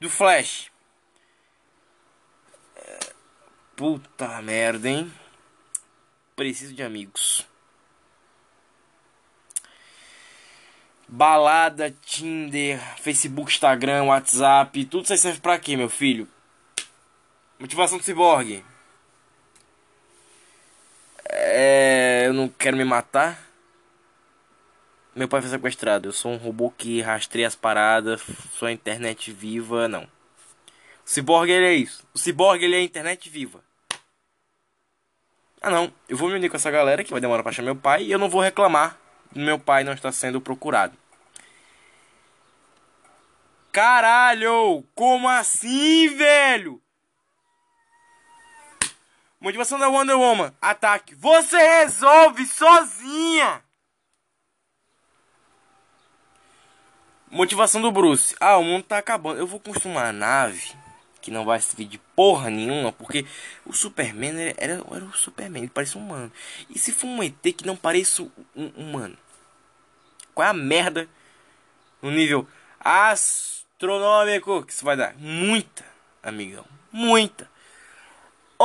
Do 0.00 0.08
Flash. 0.08 0.70
É, 2.76 2.98
puta 3.76 4.40
merda, 4.40 4.88
hein? 4.88 5.12
Preciso 6.34 6.74
de 6.74 6.82
amigos. 6.82 7.46
Balada, 11.06 11.94
Tinder, 12.04 12.80
Facebook, 13.00 13.52
Instagram, 13.52 14.04
WhatsApp, 14.04 14.84
tudo 14.86 15.04
isso 15.04 15.12
aí 15.12 15.18
serve 15.18 15.40
pra 15.40 15.58
quê, 15.58 15.76
meu 15.76 15.90
filho? 15.90 16.26
Motivação 17.64 17.96
do 17.96 18.04
ciborgue. 18.04 18.62
É, 21.30 22.24
eu 22.26 22.34
não 22.34 22.46
quero 22.46 22.76
me 22.76 22.84
matar. 22.84 23.42
Meu 25.16 25.26
pai 25.26 25.40
foi 25.40 25.48
sequestrado. 25.48 26.06
Eu 26.06 26.12
sou 26.12 26.32
um 26.32 26.36
robô 26.36 26.70
que 26.70 27.00
rastreia 27.00 27.46
as 27.46 27.54
paradas. 27.54 28.20
Sou 28.52 28.68
a 28.68 28.72
internet 28.72 29.32
viva. 29.32 29.88
Não. 29.88 30.02
O 30.02 30.08
ciborgue 31.06 31.52
ele 31.52 31.66
é 31.66 31.72
isso. 31.72 32.06
O 32.12 32.18
ciborgue 32.18 32.66
ele 32.66 32.76
é 32.76 32.80
a 32.80 32.82
internet 32.82 33.30
viva. 33.30 33.64
Ah 35.62 35.70
não. 35.70 35.90
Eu 36.06 36.18
vou 36.18 36.28
me 36.28 36.34
unir 36.34 36.50
com 36.50 36.56
essa 36.56 36.70
galera 36.70 37.02
que 37.02 37.12
vai 37.12 37.20
demorar 37.22 37.42
pra 37.42 37.48
achar 37.48 37.62
meu 37.62 37.74
pai. 37.74 38.02
E 38.02 38.12
eu 38.12 38.18
não 38.18 38.28
vou 38.28 38.42
reclamar 38.42 38.98
meu 39.34 39.58
pai 39.58 39.84
não 39.84 39.94
está 39.94 40.12
sendo 40.12 40.38
procurado. 40.38 40.98
Caralho! 43.72 44.84
Como 44.94 45.26
assim, 45.30 46.14
velho? 46.14 46.83
Motivação 49.44 49.78
da 49.78 49.90
Wonder 49.90 50.18
Woman. 50.18 50.54
Ataque. 50.58 51.14
Você 51.16 51.58
resolve 51.58 52.46
sozinha. 52.46 53.62
Motivação 57.30 57.82
do 57.82 57.92
Bruce. 57.92 58.34
Ah, 58.40 58.56
o 58.56 58.64
mundo 58.64 58.84
tá 58.84 58.96
acabando. 58.96 59.38
Eu 59.38 59.46
vou 59.46 59.60
construir 59.60 59.92
uma 59.92 60.10
nave 60.10 60.72
que 61.20 61.30
não 61.30 61.44
vai 61.44 61.60
servir 61.60 61.84
de 61.84 61.98
porra 61.98 62.48
nenhuma, 62.48 62.90
porque 62.90 63.26
o 63.66 63.72
Superman 63.74 64.34
era, 64.40 64.54
era, 64.56 64.72
era 64.72 65.04
o 65.04 65.12
Superman, 65.12 65.64
ele 65.64 65.70
parece 65.70 65.98
um 65.98 66.00
humano. 66.00 66.32
E 66.70 66.78
se 66.78 66.90
for 66.90 67.08
um 67.08 67.22
ET 67.22 67.42
que 67.42 67.66
não 67.66 67.76
pareça 67.76 68.22
um 68.56 68.68
humano? 68.68 69.18
Qual 70.34 70.46
é 70.46 70.50
a 70.50 70.54
merda 70.54 71.06
no 72.00 72.10
nível 72.10 72.48
astronômico 72.80 74.62
que 74.64 74.72
isso 74.72 74.86
vai 74.86 74.96
dar? 74.96 75.14
Muita, 75.18 75.84
amigão, 76.22 76.64
muita. 76.90 77.52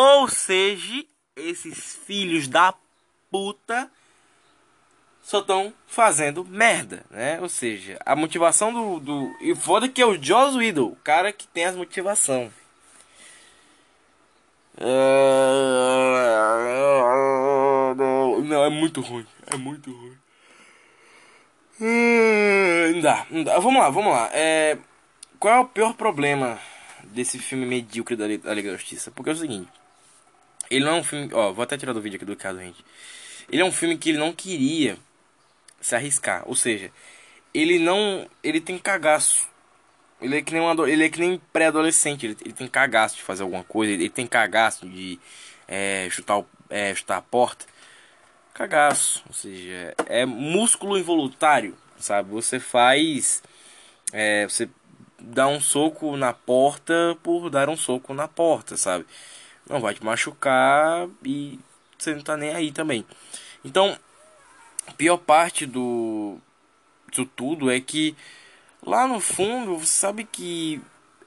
Ou 0.01 0.29
seja, 0.29 1.03
esses 1.35 1.97
filhos 2.05 2.47
da 2.47 2.73
puta 3.29 3.91
só 5.21 5.41
estão 5.41 5.73
fazendo 5.85 6.45
merda, 6.45 7.03
né? 7.11 7.37
Ou 7.41 7.49
seja, 7.49 7.99
a 8.05 8.15
motivação 8.15 8.71
do. 8.71 9.01
do... 9.01 9.35
E 9.41 9.53
foda 9.53 9.89
que 9.89 10.01
é 10.01 10.05
o 10.05 10.15
Joss 10.15 10.57
Whedon, 10.57 10.85
o 10.85 10.95
cara 10.95 11.33
que 11.33 11.45
tem 11.49 11.65
as 11.65 11.75
motivação. 11.75 12.49
Não, 18.45 18.63
é 18.63 18.69
muito 18.69 19.01
ruim. 19.01 19.27
É 19.47 19.57
muito 19.57 19.91
ruim. 19.91 20.17
Não 22.93 23.01
dá, 23.01 23.27
dá. 23.43 23.59
Vamos 23.59 23.81
lá, 23.81 23.89
vamos 23.89 24.13
lá. 24.13 24.29
É... 24.31 24.77
Qual 25.37 25.53
é 25.53 25.59
o 25.59 25.65
pior 25.65 25.93
problema 25.93 26.57
desse 27.03 27.37
filme 27.37 27.65
medíocre 27.65 28.15
da 28.15 28.25
Liga 28.27 28.71
da 28.71 28.77
Justiça? 28.77 29.11
Porque 29.11 29.29
é 29.29 29.33
o 29.33 29.35
seguinte. 29.35 29.78
Ele 30.69 30.85
não 30.85 30.97
é 30.97 30.99
um 30.99 31.03
filme. 31.03 31.29
Ó, 31.33 31.51
vou 31.51 31.63
até 31.63 31.77
tirar 31.77 31.93
do 31.93 32.01
vídeo 32.01 32.17
aqui 32.17 32.25
do 32.25 32.35
caso, 32.35 32.59
gente. 32.59 32.83
Ele 33.51 33.61
é 33.61 33.65
um 33.65 33.71
filme 33.71 33.97
que 33.97 34.09
ele 34.09 34.17
não 34.19 34.31
queria 34.31 34.97
se 35.81 35.95
arriscar. 35.95 36.43
Ou 36.45 36.55
seja, 36.55 36.91
ele 37.53 37.79
não. 37.79 38.27
Ele 38.43 38.61
tem 38.61 38.77
cagaço. 38.77 39.47
Ele 40.21 40.37
é 40.37 40.41
que 40.41 40.53
nem, 40.53 40.61
um, 40.61 40.87
ele 40.87 41.05
é 41.05 41.09
que 41.09 41.19
nem 41.19 41.41
pré-adolescente. 41.51 42.25
Ele, 42.25 42.37
ele, 42.41 42.53
tem 42.53 42.67
cagaço 42.67 43.15
de 43.15 43.23
fazer 43.23 43.43
alguma 43.43 43.63
coisa. 43.63 43.93
Ele 43.93 44.09
tem 44.09 44.27
cagaço 44.27 44.87
de 44.87 45.19
é, 45.67 46.07
chutar, 46.11 46.43
é, 46.69 46.93
chutar 46.93 47.17
a 47.17 47.21
porta. 47.21 47.65
Cagaço. 48.53 49.23
Ou 49.27 49.33
seja, 49.33 49.95
é 50.05 50.25
músculo 50.25 50.97
involuntário. 50.97 51.75
Sabe? 51.97 52.29
Você 52.31 52.59
faz. 52.59 53.41
É, 54.11 54.45
você 54.47 54.69
dá 55.19 55.47
um 55.47 55.59
soco 55.59 56.15
na 56.15 56.33
porta 56.33 57.17
por 57.23 57.49
dar 57.49 57.69
um 57.69 57.77
soco 57.77 58.13
na 58.13 58.27
porta, 58.27 58.77
sabe? 58.77 59.05
Não 59.69 59.79
vai 59.79 59.93
te 59.93 60.03
machucar 60.03 61.07
e 61.23 61.59
você 61.97 62.13
não 62.15 62.21
tá 62.21 62.35
nem 62.35 62.53
aí 62.55 62.71
também. 62.71 63.05
Então, 63.63 63.97
a 64.87 64.91
pior 64.93 65.17
parte 65.17 65.65
do 65.65 66.37
disso 67.09 67.25
tudo 67.35 67.71
é 67.71 67.79
que 67.79 68.15
lá 68.85 69.07
no 69.07 69.19
fundo 69.19 69.77
você 69.77 69.93
sabe 69.93 70.23
que 70.23 70.81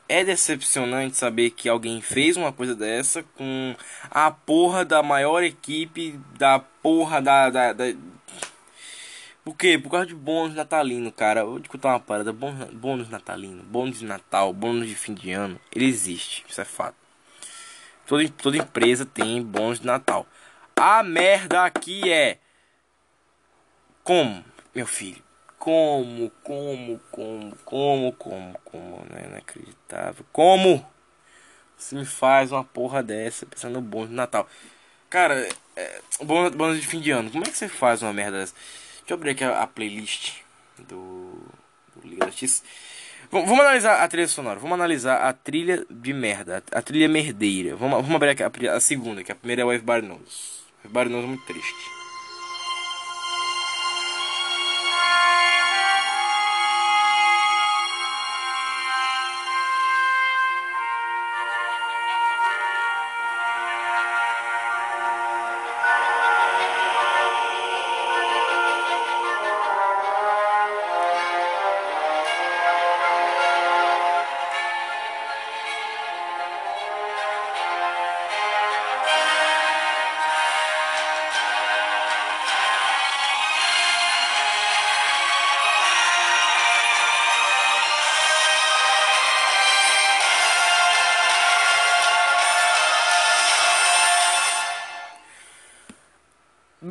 é 0.08 0.24
decepcionante 0.24 1.16
saber 1.16 1.50
que 1.50 1.68
alguém 1.68 2.00
fez 2.00 2.36
uma 2.36 2.52
coisa 2.52 2.74
dessa 2.74 3.22
com 3.34 3.74
a 4.10 4.30
porra 4.30 4.84
da 4.84 5.02
maior 5.02 5.42
equipe 5.42 6.18
da 6.38 6.58
porra 6.58 7.20
da, 7.22 7.50
da, 7.50 7.72
da... 7.72 7.84
Por 9.44 9.56
quê? 9.56 9.78
Por 9.78 9.90
causa 9.90 10.06
de 10.06 10.14
bônus 10.14 10.54
natalino, 10.54 11.10
cara. 11.10 11.44
Vou 11.44 11.58
te 11.58 11.68
contar 11.68 11.88
uma 11.90 12.00
parada. 12.00 12.32
Bônus 12.32 13.08
natalino, 13.08 13.62
bônus 13.64 13.98
de 13.98 14.04
Natal, 14.04 14.52
bônus 14.52 14.86
de 14.86 14.94
fim 14.94 15.14
de 15.14 15.32
ano. 15.32 15.58
Ele 15.74 15.86
existe, 15.86 16.44
isso 16.48 16.60
é 16.60 16.64
fato. 16.64 17.01
Toda, 18.12 18.28
toda 18.28 18.58
empresa 18.58 19.06
tem 19.06 19.42
bônus 19.42 19.80
de 19.80 19.86
Natal. 19.86 20.26
A 20.76 21.02
merda 21.02 21.64
aqui 21.64 22.12
é 22.12 22.36
como, 24.04 24.44
meu 24.74 24.86
filho? 24.86 25.22
Como, 25.58 26.30
como, 26.44 27.00
como, 27.10 27.56
como, 27.64 28.12
como, 28.12 28.60
como, 28.66 29.06
né? 29.08 29.28
Inacreditável. 29.28 30.26
Como? 30.30 30.86
Você 31.74 31.94
me 31.94 32.04
faz 32.04 32.52
uma 32.52 32.62
porra 32.62 33.02
dessa 33.02 33.46
pensando 33.46 33.72
no 33.76 33.80
bônus 33.80 34.10
de 34.10 34.14
Natal. 34.14 34.46
Cara, 35.08 35.48
é, 35.74 36.00
bônus, 36.22 36.82
de 36.82 36.86
fim 36.86 37.00
de 37.00 37.10
ano. 37.12 37.30
Como 37.30 37.44
é 37.44 37.48
que 37.48 37.56
você 37.56 37.66
faz 37.66 38.02
uma 38.02 38.12
merda 38.12 38.40
dessa? 38.40 38.52
Deixa 38.98 39.04
eu 39.08 39.14
abrir 39.14 39.30
aqui 39.30 39.44
a, 39.44 39.62
a 39.62 39.66
playlist 39.66 40.34
do, 40.80 41.40
do 41.96 42.06
Liga 42.06 42.26
da 42.26 42.30
X. 42.30 42.62
Vamos, 43.32 43.58
analisar 43.58 44.02
a 44.02 44.08
trilha 44.08 44.28
sonora. 44.28 44.60
Vamos 44.60 44.74
analisar 44.74 45.26
a 45.26 45.32
trilha 45.32 45.86
de 45.88 46.12
merda. 46.12 46.62
A 46.70 46.82
trilha 46.82 47.08
merdeira. 47.08 47.74
Vamos, 47.74 48.02
vamos 48.02 48.14
abrir 48.14 48.28
aqui 48.28 48.66
a, 48.66 48.74
a 48.74 48.80
segunda, 48.80 49.24
que 49.24 49.32
a 49.32 49.34
primeira 49.34 49.62
é 49.62 49.64
o 49.64 49.72
Everybody 49.72 50.06
Knows. 50.06 50.62
Everybody 50.84 51.08
Knows 51.08 51.24
é 51.24 51.28
muito 51.28 51.46
triste. 51.46 52.01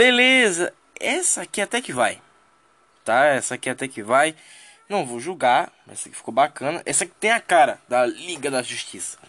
Beleza, 0.01 0.73
essa 0.99 1.43
aqui 1.43 1.61
até 1.61 1.79
que 1.79 1.93
vai. 1.93 2.19
Tá? 3.05 3.23
Essa 3.25 3.53
aqui 3.53 3.69
até 3.69 3.87
que 3.87 4.01
vai. 4.01 4.33
Não 4.89 5.05
vou 5.05 5.19
julgar, 5.19 5.71
essa 5.87 6.09
aqui 6.09 6.17
ficou 6.17 6.33
bacana. 6.33 6.81
Essa 6.87 7.03
aqui 7.03 7.13
tem 7.19 7.29
a 7.29 7.39
cara 7.39 7.79
da 7.87 8.03
Liga 8.03 8.49
da 8.49 8.63
Justiça. 8.63 9.19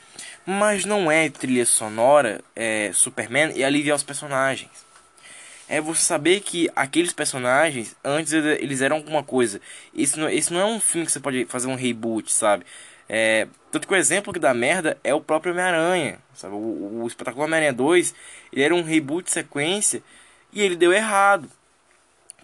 Mas 0.47 0.87
não 0.87 1.13
é 1.13 1.29
trilha 1.29 1.67
sonora, 1.67 2.41
é 2.57 2.91
Superman 2.95 3.53
e 3.55 3.63
aliviar 3.63 3.95
os 3.95 4.03
personagens. 4.03 4.71
É 5.69 5.79
você 5.79 6.03
saber 6.03 6.41
que 6.41 6.71
aqueles 6.75 7.13
personagens, 7.13 7.95
antes 8.03 8.33
eles 8.33 8.81
eram 8.81 8.97
alguma 8.97 9.23
coisa. 9.23 9.61
Esse 9.95 10.19
não, 10.19 10.27
esse 10.31 10.51
não 10.51 10.61
é 10.61 10.65
um 10.65 10.81
filme 10.81 11.05
que 11.05 11.13
você 11.13 11.21
pode 11.21 11.45
fazer 11.45 11.67
um 11.67 11.75
reboot, 11.75 12.33
sabe? 12.33 12.65
É, 13.07 13.47
tanto 13.71 13.87
que 13.87 13.93
o 13.93 13.97
exemplo 13.97 14.33
que 14.33 14.39
dá 14.39 14.55
merda 14.55 14.97
é 15.05 15.13
o 15.13 15.21
próprio 15.21 15.53
Homem-Aranha. 15.53 16.19
Sabe? 16.35 16.55
O, 16.55 17.03
o 17.03 17.07
Espetacular 17.07 17.45
Homem-Aranha 17.45 17.75
2 17.75 18.15
ele 18.51 18.63
era 18.63 18.75
um 18.75 18.83
reboot 18.83 19.31
sequência 19.31 20.03
e 20.53 20.61
ele 20.61 20.77
deu 20.77 20.93
errado. 20.93 21.49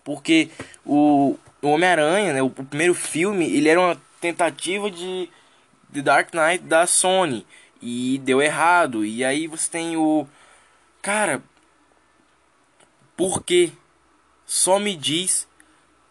Porque 0.04 0.50
o, 0.84 1.36
o 1.60 1.68
Homem-Aranha, 1.68 2.32
né, 2.32 2.42
o, 2.42 2.46
o, 2.46 2.64
primeiro 2.64 2.94
filme, 2.94 3.44
ele 3.44 3.68
era 3.68 3.80
uma 3.80 4.00
tentativa 4.20 4.90
de, 4.90 5.28
de 5.90 6.00
Dark 6.02 6.32
Knight 6.32 6.64
da 6.64 6.86
Sony. 6.86 7.46
E 7.80 8.18
deu 8.24 8.40
errado. 8.42 9.04
E 9.04 9.24
aí 9.24 9.46
você 9.46 9.70
tem 9.70 9.96
o. 9.96 10.26
Cara. 11.02 11.42
Por 13.16 13.42
quê? 13.42 13.72
Só 14.46 14.78
me 14.78 14.96
diz 14.96 15.46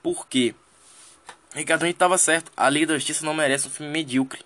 por 0.03 0.27
quê. 0.27 0.53
Ricardo, 1.53 1.83
a 1.83 1.87
gente 1.87 1.97
tava 1.97 2.17
certo. 2.17 2.51
A 2.55 2.69
Liga 2.69 2.87
da 2.87 2.93
Justiça 2.93 3.25
não 3.25 3.33
merece 3.33 3.67
um 3.67 3.71
filme 3.71 3.91
medíocre. 3.91 4.45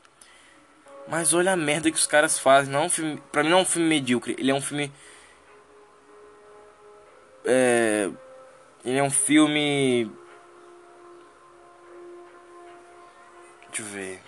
Mas 1.07 1.33
olha 1.33 1.51
a 1.51 1.57
merda 1.57 1.91
que 1.91 1.97
os 1.97 2.07
caras 2.07 2.39
fazem. 2.39 2.71
Não 2.71 2.83
é 2.83 2.85
um 2.85 2.89
filme, 2.89 3.21
pra 3.31 3.43
mim 3.43 3.49
não 3.49 3.59
é 3.59 3.61
um 3.61 3.65
filme 3.65 3.87
medíocre. 3.87 4.35
Ele 4.39 4.49
é 4.49 4.53
um 4.53 4.61
filme 4.61 4.91
é, 7.45 8.09
ele 8.83 8.97
é 8.97 9.03
um 9.03 9.11
filme. 9.11 10.11
Deixa 13.67 13.81
eu 13.81 13.85
ver. 13.85 14.21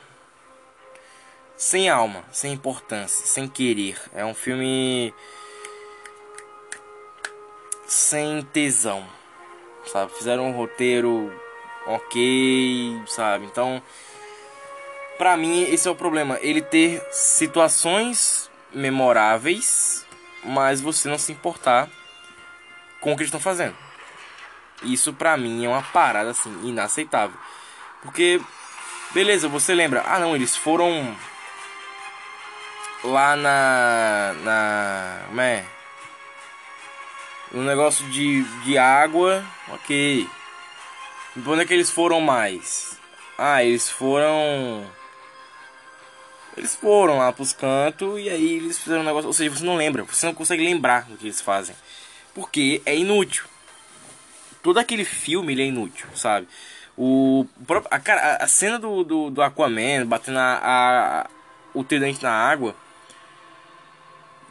Sem 1.56 1.90
alma, 1.90 2.24
sem 2.32 2.54
importância, 2.54 3.26
sem 3.26 3.48
querer. 3.48 4.00
É 4.14 4.26
um 4.26 4.34
filme. 4.34 5.14
Sem 7.86 8.42
tesão. 8.54 9.06
Sabe? 9.86 10.14
Fizeram 10.14 10.48
um 10.48 10.52
roteiro 10.52 11.32
ok, 11.86 13.02
sabe? 13.08 13.46
Então. 13.46 13.82
Pra 15.18 15.38
mim, 15.38 15.62
esse 15.64 15.88
é 15.88 15.92
o 15.92 15.96
problema. 15.96 16.40
Ele 16.42 16.62
ter 16.62 17.02
situações 17.12 18.50
memoráveis, 18.74 20.06
mas 20.44 20.82
você 20.82 21.08
não 21.08 21.20
se 21.20 21.32
importar 21.32 21.90
com 23.04 23.12
o 23.12 23.16
que 23.18 23.22
eles 23.24 23.28
estão 23.28 23.40
fazendo. 23.40 23.76
Isso 24.82 25.14
pra 25.14 25.36
mim 25.36 25.66
é 25.66 25.68
uma 25.68 25.84
parada 25.84 26.32
assim 26.32 26.50
inaceitável. 26.64 27.38
Porque 28.02 28.40
beleza, 29.14 29.48
você 29.50 29.76
lembra? 29.76 30.04
Ah, 30.08 30.20
não, 30.20 30.36
eles 30.36 30.56
foram 30.56 31.16
lá 33.04 33.36
na 33.36 34.34
na, 34.44 35.20
como 35.28 35.42
é? 35.42 35.66
Um 37.54 37.64
negócio 37.64 38.06
de 38.10 38.44
de 38.64 38.78
água, 38.78 39.46
OK. 39.68 40.28
Onde 41.46 41.62
é 41.62 41.66
que 41.66 41.74
eles 41.74 41.92
foram 41.92 42.22
mais? 42.22 42.98
Ah, 43.38 43.64
eles 43.64 43.90
foram 43.90 44.88
eles 46.56 46.76
foram 46.76 47.18
lá 47.18 47.34
pros 47.34 47.52
cantos 47.52 48.20
e 48.20 48.30
aí 48.30 48.58
eles 48.58 48.80
fizeram 48.80 49.02
um 49.02 49.06
negócio. 49.06 49.28
Ou 49.28 49.34
seja, 49.34 49.50
você 49.50 49.66
não 49.66 49.76
lembra, 49.76 50.04
você 50.04 50.26
não 50.26 50.34
consegue 50.34 50.64
lembrar 50.64 51.04
do 51.06 51.18
que 51.18 51.26
eles 51.26 51.42
fazem. 51.42 51.76
Porque 52.34 52.82
é 52.86 52.96
inútil. 52.96 53.46
Todo 54.62 54.80
aquele 54.80 55.06
filme 55.06 55.60
é 55.62 55.66
inútil, 55.66 56.08
sabe? 56.16 56.48
O, 56.98 57.46
a, 57.90 58.00
cara, 58.00 58.38
a 58.38 58.48
cena 58.48 58.78
do, 58.78 59.04
do, 59.04 59.30
do 59.30 59.42
Aquaman 59.42 60.06
batendo 60.06 60.38
a, 60.38 60.60
a, 60.64 61.30
o 61.74 61.84
tridente 61.84 62.22
na 62.24 62.32
água. 62.32 62.76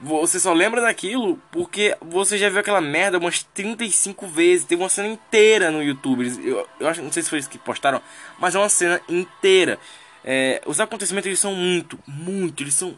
Você 0.00 0.40
só 0.40 0.52
lembra 0.52 0.80
daquilo 0.80 1.40
porque 1.52 1.96
você 2.00 2.36
já 2.36 2.48
viu 2.48 2.58
aquela 2.58 2.80
merda 2.80 3.18
umas 3.18 3.44
35 3.54 4.26
vezes. 4.26 4.66
Tem 4.66 4.76
uma 4.76 4.88
cena 4.88 5.06
inteira 5.06 5.70
no 5.70 5.82
YouTube. 5.82 6.26
Eu, 6.44 6.68
eu 6.80 6.88
acho, 6.88 7.00
não 7.00 7.12
sei 7.12 7.22
se 7.22 7.30
foi 7.30 7.38
isso 7.38 7.48
que 7.48 7.58
postaram, 7.58 8.02
mas 8.38 8.56
é 8.56 8.58
uma 8.58 8.68
cena 8.68 9.00
inteira. 9.08 9.78
É, 10.24 10.60
os 10.66 10.80
acontecimentos 10.80 11.26
eles 11.26 11.38
são 11.38 11.54
muito, 11.54 11.98
muito, 12.06 12.62
eles 12.62 12.74
são, 12.74 12.96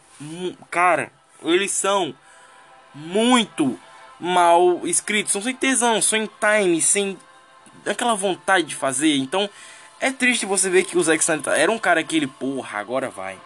cara, 0.70 1.10
eles 1.42 1.70
são 1.70 2.14
muito 2.94 3.78
mal 4.18 4.80
escritos, 4.84 5.32
são 5.32 5.42
sem 5.42 5.54
tesão, 5.54 6.00
sem 6.00 6.28
time, 6.40 6.80
sem 6.80 7.18
aquela 7.86 8.14
vontade 8.14 8.66
de 8.66 8.74
fazer. 8.74 9.16
Então 9.16 9.48
é 10.00 10.10
triste 10.10 10.46
você 10.46 10.68
ver 10.68 10.84
que 10.84 10.98
o 10.98 11.02
Zack 11.02 11.22
Snyder 11.22 11.52
era 11.54 11.70
um 11.70 11.78
cara 11.78 12.02
que 12.02 12.16
ele, 12.16 12.26
porra, 12.26 12.78
agora 12.78 13.10
vai 13.10 13.38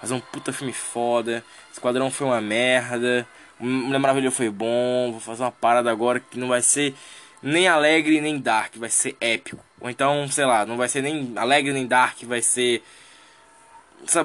fazer 0.00 0.14
um 0.14 0.20
puta 0.20 0.52
filme 0.52 0.72
foda. 0.72 1.44
Esquadrão 1.72 2.10
foi 2.10 2.26
uma 2.26 2.40
merda. 2.40 3.26
Mulher 3.58 3.98
Maravilha 3.98 4.30
foi 4.30 4.48
bom. 4.48 5.12
Vou 5.12 5.20
fazer 5.20 5.42
uma 5.42 5.52
parada 5.52 5.90
agora 5.90 6.20
que 6.20 6.38
não 6.38 6.48
vai 6.48 6.62
ser 6.62 6.94
nem 7.42 7.68
alegre 7.68 8.20
nem 8.20 8.38
dark, 8.38 8.76
vai 8.76 8.90
ser 8.90 9.16
épico. 9.20 9.62
Ou 9.80 9.88
então, 9.88 10.28
sei 10.28 10.44
lá, 10.44 10.66
não 10.66 10.76
vai 10.76 10.88
ser 10.88 11.02
nem 11.02 11.32
alegre 11.36 11.72
nem 11.72 11.86
dark, 11.86 12.22
vai 12.24 12.42
ser. 12.42 12.82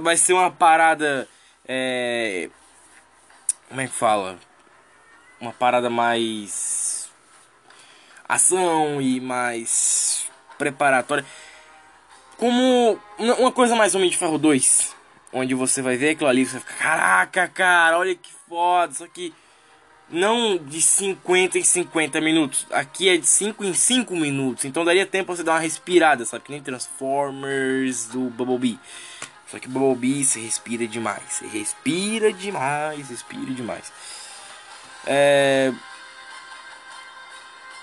Vai 0.02 0.18
ser 0.18 0.34
uma 0.34 0.52
parada. 0.52 1.28
É, 1.68 2.50
como 3.70 3.82
é 3.82 3.88
que 3.88 3.94
fala? 3.94 4.38
Uma 5.46 5.54
parada 5.54 5.92
mais. 5.92 7.08
Ação 8.28 9.00
e 9.00 9.22
mais. 9.22 10.26
preparatória. 10.58 11.24
Como 12.36 13.00
uma 13.20 13.52
coisa 13.52 13.76
mais 13.76 13.94
Homem 13.94 14.10
de 14.10 14.18
Ferro 14.18 14.40
2. 14.40 14.96
Onde 15.32 15.54
você 15.54 15.84
vai 15.84 15.98
ver 15.98 16.12
aquilo 16.12 16.30
ali 16.30 16.42
e 16.42 16.46
você 16.48 16.60
ficar, 16.60 16.78
caraca, 16.78 17.48
cara, 17.48 18.00
olha 18.00 18.16
que 18.16 18.32
foda. 18.50 18.92
Só 18.96 19.08
que 19.08 19.32
não 20.10 20.58
de 20.58 20.82
50 20.82 21.60
em 21.60 21.64
50 21.64 22.20
minutos. 22.22 22.66
Aqui 22.72 23.08
é 23.08 23.16
de 23.16 23.28
5 23.28 23.64
em 23.64 23.74
5 23.76 24.16
minutos. 24.16 24.66
Então 24.66 24.84
daria 24.84 25.06
tempo 25.06 25.36
você 25.36 25.44
dar 25.44 25.54
uma 25.54 25.60
respirada, 25.60 26.26
sabe? 26.26 26.44
Que 26.44 26.52
nem 26.52 26.64
Transformers 26.64 28.08
do 28.08 28.32
Bumblebee. 28.32 28.80
Só 29.52 29.60
que 29.60 29.68
Bumblebee 29.68 30.26
você 30.26 30.40
respira 30.40 30.88
demais. 30.88 31.22
Você 31.30 31.46
respira 31.46 32.34
demais, 32.34 33.10
respira 33.10 33.52
demais. 33.52 33.94
É... 35.06 35.72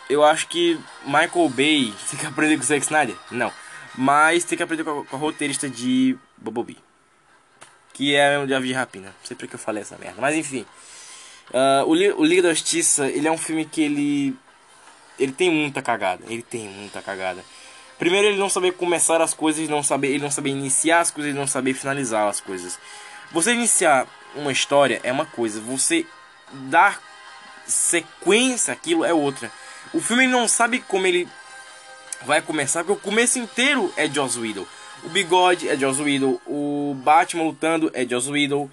Eu 0.08 0.24
acho 0.24 0.46
que 0.48 0.78
Michael 1.04 1.48
Bay 1.48 1.94
tem 2.10 2.20
que 2.20 2.26
aprender 2.26 2.56
com 2.56 2.62
o 2.62 2.66
Zack 2.66 2.82
Snyder? 2.82 3.16
Não. 3.30 3.52
Mas 3.94 4.44
tem 4.44 4.56
que 4.56 4.62
aprender 4.62 4.84
com 4.84 5.00
a, 5.00 5.04
com 5.04 5.16
a 5.16 5.18
roteirista 5.18 5.68
de 5.68 6.16
Bumblebee. 6.36 6.78
Que 7.92 8.14
é 8.14 8.38
o 8.38 8.46
de 8.46 8.54
Aves 8.54 8.68
de 8.68 8.74
Rapina. 8.74 9.14
Sempre 9.22 9.48
que 9.48 9.54
eu 9.54 9.58
falei 9.58 9.82
essa 9.82 9.96
merda. 9.98 10.20
Mas 10.20 10.34
enfim. 10.34 10.64
Uh, 11.50 11.84
o, 11.86 12.20
o 12.20 12.24
Liga 12.24 12.42
da 12.42 12.54
Justiça, 12.54 13.06
ele 13.06 13.28
é 13.28 13.30
um 13.30 13.38
filme 13.38 13.64
que 13.64 13.82
ele. 13.82 14.36
Ele 15.18 15.32
tem 15.32 15.50
muita 15.50 15.82
cagada. 15.82 16.24
Ele 16.26 16.42
tem 16.42 16.68
muita 16.68 17.02
cagada. 17.02 17.44
Primeiro, 17.98 18.26
ele 18.26 18.38
não 18.38 18.48
saber 18.48 18.72
começar 18.72 19.20
as 19.20 19.32
coisas, 19.32 19.68
não 19.68 19.82
saber, 19.82 20.08
ele 20.08 20.22
não 20.22 20.30
saber 20.30 20.50
iniciar 20.50 21.00
as 21.00 21.10
coisas, 21.10 21.30
ele 21.30 21.38
não 21.38 21.46
saber 21.46 21.74
finalizar 21.74 22.26
as 22.26 22.40
coisas. 22.40 22.78
Você 23.30 23.52
iniciar 23.52 24.08
uma 24.34 24.50
história 24.50 25.00
é 25.04 25.12
uma 25.12 25.24
coisa, 25.24 25.60
você 25.60 26.04
dar 26.52 27.00
sequência 27.72 28.72
aquilo 28.72 29.04
é 29.04 29.12
outra. 29.12 29.50
O 29.92 30.00
filme 30.00 30.26
não 30.26 30.46
sabe 30.46 30.80
como 30.80 31.06
ele 31.06 31.28
vai 32.24 32.40
começar, 32.40 32.84
porque 32.84 32.98
o 32.98 33.10
começo 33.10 33.38
inteiro 33.38 33.92
é 33.96 34.08
Joss 34.08 34.38
Whedon. 34.38 34.66
O 35.04 35.08
bigode 35.08 35.68
é 35.68 35.76
Joss 35.76 36.00
Whedon, 36.00 36.40
o 36.46 36.94
Batman 37.02 37.44
lutando 37.44 37.90
é 37.92 38.06
Joss 38.06 38.30
Whedon. 38.30 38.70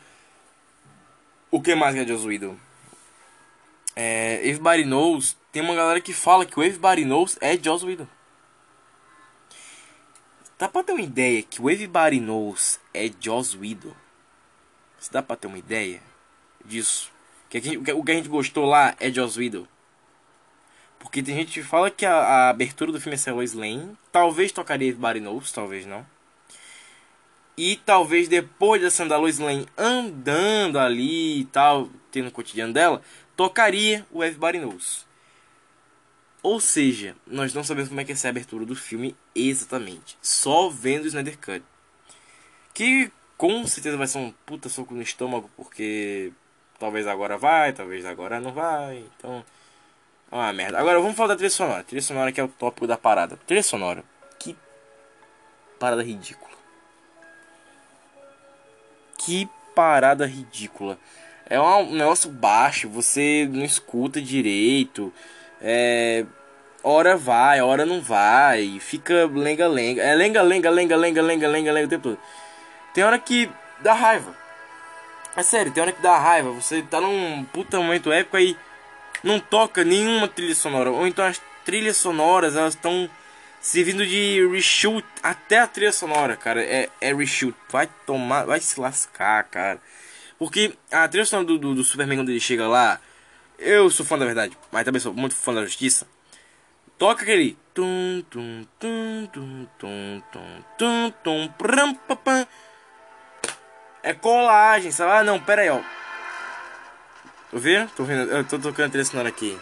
O 1.50 1.60
que 1.62 1.74
mais 1.74 1.96
é 1.96 2.06
Joss 2.06 2.26
Whedon? 2.26 2.56
É, 3.96 4.36
Everybody 4.48 4.86
Knows, 4.86 5.36
tem 5.52 5.62
uma 5.62 5.74
galera 5.74 6.00
que 6.00 6.14
fala 6.14 6.46
que 6.46 6.60
o 6.60 6.64
Everybody 6.64 7.04
Knows 7.04 7.38
é 7.42 7.58
Joss 7.58 7.84
Whedon. 7.84 8.08
Dá 10.60 10.68
pra 10.68 10.84
ter 10.84 10.92
uma 10.92 11.02
ideia 11.02 11.42
que 11.42 11.62
o 11.62 11.70
Everybody 11.70 12.20
Knows 12.20 12.80
é 12.94 13.10
Joss 13.20 13.58
Whedon? 13.58 13.94
Você 15.00 15.12
dá 15.12 15.24
pra 15.24 15.36
ter 15.36 15.48
uma 15.48 15.58
ideia 15.58 16.02
disso? 16.64 17.12
Que 17.50 17.58
o 17.94 18.04
que 18.04 18.12
a 18.12 18.16
gente 18.16 18.30
gostou 18.30 18.66
lá 18.66 18.96
é 19.00 19.12
Joss 19.12 19.40
Whedon. 19.40 19.66
Porque 21.00 21.24
tem 21.24 21.36
gente 21.36 21.54
que 21.54 21.64
fala 21.64 21.90
que 21.90 22.06
a, 22.06 22.14
a 22.14 22.50
abertura 22.50 22.92
do 22.92 23.00
filme 23.00 23.18
é 23.26 23.32
Lois 23.32 23.54
Lane. 23.54 23.98
Talvez 24.12 24.52
tocaria 24.52 24.90
Everybody 24.90 25.22
Knows, 25.22 25.52
talvez 25.52 25.86
não. 25.86 26.06
E 27.58 27.78
talvez 27.78 28.28
depois 28.28 28.82
da 28.82 29.06
da 29.06 29.18
Lois 29.18 29.40
Lane 29.40 29.68
andando 29.78 30.78
ali 30.78 31.42
e 31.42 31.46
tal, 31.46 31.90
tendo 32.12 32.28
o 32.28 32.32
cotidiano 32.32 32.74
dela, 32.74 33.02
tocaria 33.36 34.06
o 34.12 34.24
Everybody 34.24 34.60
Knows. 34.60 35.08
Ou 36.42 36.60
seja, 36.60 37.16
nós 37.28 37.54
não 37.54 37.64
sabemos 37.64 37.90
como 37.90 38.00
é 38.00 38.06
que 38.06 38.12
é 38.12 38.14
essa 38.14 38.30
abertura 38.30 38.66
do 38.66 38.76
filme 38.76 39.16
exatamente. 39.36 40.18
Só 40.22 40.70
vendo 40.70 41.04
o 41.04 41.08
Snyder 41.08 41.38
Cut. 41.38 41.64
Que 42.74 43.12
com 43.38 43.66
certeza 43.66 43.98
vai 43.98 44.08
ser 44.08 44.20
um 44.20 44.32
puta 44.46 44.70
soco 44.70 44.94
no 44.94 45.02
estômago, 45.02 45.50
porque 45.56 46.32
talvez 46.80 47.06
agora 47.06 47.38
vai, 47.38 47.74
talvez 47.74 48.06
agora 48.06 48.40
não 48.40 48.52
vai. 48.52 49.04
Então, 49.18 49.44
é 50.32 50.36
uma 50.36 50.54
merda. 50.54 50.80
Agora 50.80 51.00
vamos 51.00 51.16
falar 51.16 51.30
da 51.30 51.36
trilha 51.36 51.50
sonora. 51.50 51.84
trilha 51.84 52.02
sonora 52.02 52.32
que 52.32 52.40
é 52.40 52.44
o 52.44 52.48
tópico 52.48 52.88
da 52.88 52.98
parada. 52.98 53.38
Trilha 53.46 53.64
sonora. 53.64 54.04
Que 54.38 54.56
parada 55.80 56.04
ridícula. 56.04 56.58
Que 59.18 59.50
parada 59.76 60.26
ridícula. 60.26 60.98
É 61.50 61.60
um 61.60 61.94
negócio 61.94 62.30
baixo, 62.30 62.88
você 62.88 63.48
não 63.52 63.64
escuta 63.66 64.22
direito. 64.22 65.12
É. 65.62 66.26
Hora 66.82 67.18
vai, 67.18 67.62
hora 67.62 67.86
não 67.86 68.02
vai. 68.02 68.80
Fica 68.80 69.26
lenga-lenga. 69.26 70.02
É 70.02 70.16
lenga-lenga, 70.16 70.70
lenga-lenga, 70.70 71.22
lenga-lenga, 71.22 71.72
lenga 71.72 71.88
o 71.88 71.90
tempo 71.90 72.04
todo. 72.04 72.20
Tem 72.94 73.04
hora 73.04 73.20
que 73.20 73.50
dá 73.82 73.94
raiva. 73.94 74.34
Mas 75.40 75.48
sério, 75.48 75.72
tem 75.72 75.82
hora 75.82 75.94
que 75.94 76.02
dá 76.02 76.18
raiva. 76.18 76.52
Você 76.52 76.82
tá 76.82 77.00
num 77.00 77.46
puta 77.46 77.78
momento 77.78 78.12
épico 78.12 78.38
e 78.38 78.58
não 79.24 79.40
toca 79.40 79.86
nenhuma 79.86 80.28
trilha 80.28 80.54
sonora. 80.54 80.92
Ou 80.92 81.08
então 81.08 81.24
as 81.24 81.42
trilhas 81.64 81.96
sonoras 81.96 82.58
elas 82.58 82.74
estão 82.74 83.10
servindo 83.62 84.06
de 84.06 84.46
reshoot 84.52 85.08
até 85.24 85.60
a 85.60 85.66
trilha 85.66 85.94
sonora, 85.94 86.36
cara. 86.36 86.62
É, 86.62 86.90
é 87.00 87.14
reshoot. 87.14 87.56
Vai 87.70 87.88
tomar, 88.06 88.44
vai 88.44 88.60
se 88.60 88.78
lascar, 88.78 89.46
cara. 89.46 89.80
Porque 90.38 90.74
a 90.92 91.08
trilha 91.08 91.26
sonora 91.26 91.48
do, 91.48 91.58
do, 91.58 91.74
do 91.74 91.84
Superman 91.86 92.20
quando 92.20 92.32
ele 92.32 92.42
chega 92.42 92.68
lá. 92.68 93.00
Eu 93.58 93.90
sou 93.90 94.06
fã 94.06 94.18
da 94.18 94.26
verdade, 94.26 94.58
mas 94.70 94.84
também 94.84 95.00
sou 95.00 95.14
muito 95.14 95.38
fã 95.38 95.54
da 95.54 95.64
justiça. 95.64 96.06
Toca 96.98 97.24
aquele. 97.24 97.58
Tum, 97.74 98.26
tum, 98.30 98.68
tum, 98.78 99.30
tum, 99.32 99.68
tum, 99.80 100.22
tum, 100.30 100.62
tum, 100.78 101.12
tum, 101.24 101.48
pram, 101.58 101.96
papam. 101.96 102.46
É 104.02 104.14
colagem, 104.14 104.92
sabe? 104.92 105.12
Ah, 105.12 105.24
não, 105.24 105.40
pera 105.40 105.62
aí, 105.62 105.70
ó. 105.70 105.82
Tô 107.52 107.58
vendo? 107.58 107.90
Tô 107.92 108.04
vendo. 108.04 108.32
Eu 108.32 108.44
tô 108.44 108.60
tocando 108.60 108.92
trilha 108.92 109.06
sonora 109.06 109.30
aqui. 109.30 109.58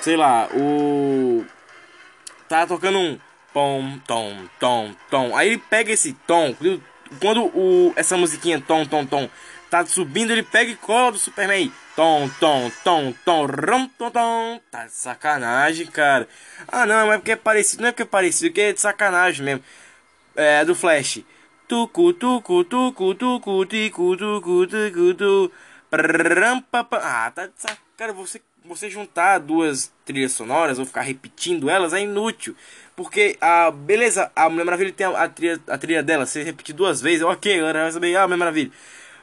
Sei 0.00 0.16
lá, 0.16 0.48
o. 0.54 1.44
Tá 2.48 2.66
tocando 2.66 2.98
um. 2.98 3.20
Tom, 3.52 3.98
tom, 4.06 4.48
tom, 4.58 4.94
tom. 5.10 5.36
Aí 5.36 5.48
ele 5.48 5.58
pega 5.58 5.92
esse 5.92 6.12
tom. 6.26 6.54
Quando 7.20 7.44
o, 7.46 7.92
essa 7.96 8.16
musiquinha 8.16 8.60
tom, 8.60 8.86
tom, 8.86 9.04
tom 9.04 9.28
tá 9.70 9.86
subindo, 9.86 10.32
ele 10.32 10.42
pega 10.42 10.72
e 10.72 10.76
cola 10.76 11.12
do 11.12 11.18
Superman. 11.18 11.72
Tom, 11.94 12.28
tom, 12.40 12.70
tom, 12.82 13.14
tom, 13.24 13.46
rom, 13.46 13.88
tom, 13.96 14.10
tom. 14.10 14.60
Tá 14.70 14.86
de 14.86 14.92
sacanagem, 14.92 15.86
cara. 15.86 16.28
Ah, 16.66 16.84
não, 16.84 17.12
é 17.12 17.18
porque 17.18 17.32
é 17.32 17.36
parecido. 17.36 17.82
Não 17.82 17.88
é 17.88 17.92
porque 17.92 18.02
é 18.02 18.06
parecido, 18.06 18.46
é 18.46 18.48
porque 18.50 18.60
é 18.60 18.72
de 18.72 18.80
sacanagem 18.80 19.44
mesmo. 19.44 19.64
É 20.34 20.64
do 20.64 20.74
Flash. 20.74 21.20
Tucu, 21.70 22.12
tucu, 22.14 22.64
tucu, 22.64 23.14
tucu, 23.14 23.64
ticu, 23.64 24.16
tucu, 24.16 24.66
tucu, 24.66 25.14
tu. 25.14 25.52
Ah, 27.00 27.30
tá 27.30 27.46
de. 27.46 27.52
Cara, 27.96 28.12
você, 28.12 28.40
você 28.64 28.90
juntar 28.90 29.38
duas 29.38 29.92
trilhas 30.04 30.32
sonoras 30.32 30.80
ou 30.80 30.84
ficar 30.84 31.02
repetindo 31.02 31.70
elas 31.70 31.92
é 31.92 32.00
inútil. 32.00 32.56
Porque 32.96 33.36
a 33.40 33.70
beleza, 33.70 34.32
a 34.34 34.50
Mulher 34.50 34.64
Maravilha 34.64 34.92
tem 34.92 35.06
a, 35.06 35.10
a, 35.10 35.28
trilha, 35.28 35.60
a 35.68 35.78
trilha 35.78 36.02
dela, 36.02 36.26
se 36.26 36.42
repetir 36.42 36.74
duas 36.74 37.00
vezes, 37.00 37.22
ok, 37.22 37.58
galera 37.58 37.84
vai 37.84 37.92
saber, 37.92 38.16
ah, 38.16 38.26
Mulher 38.26 38.38
Maravilha. 38.38 38.72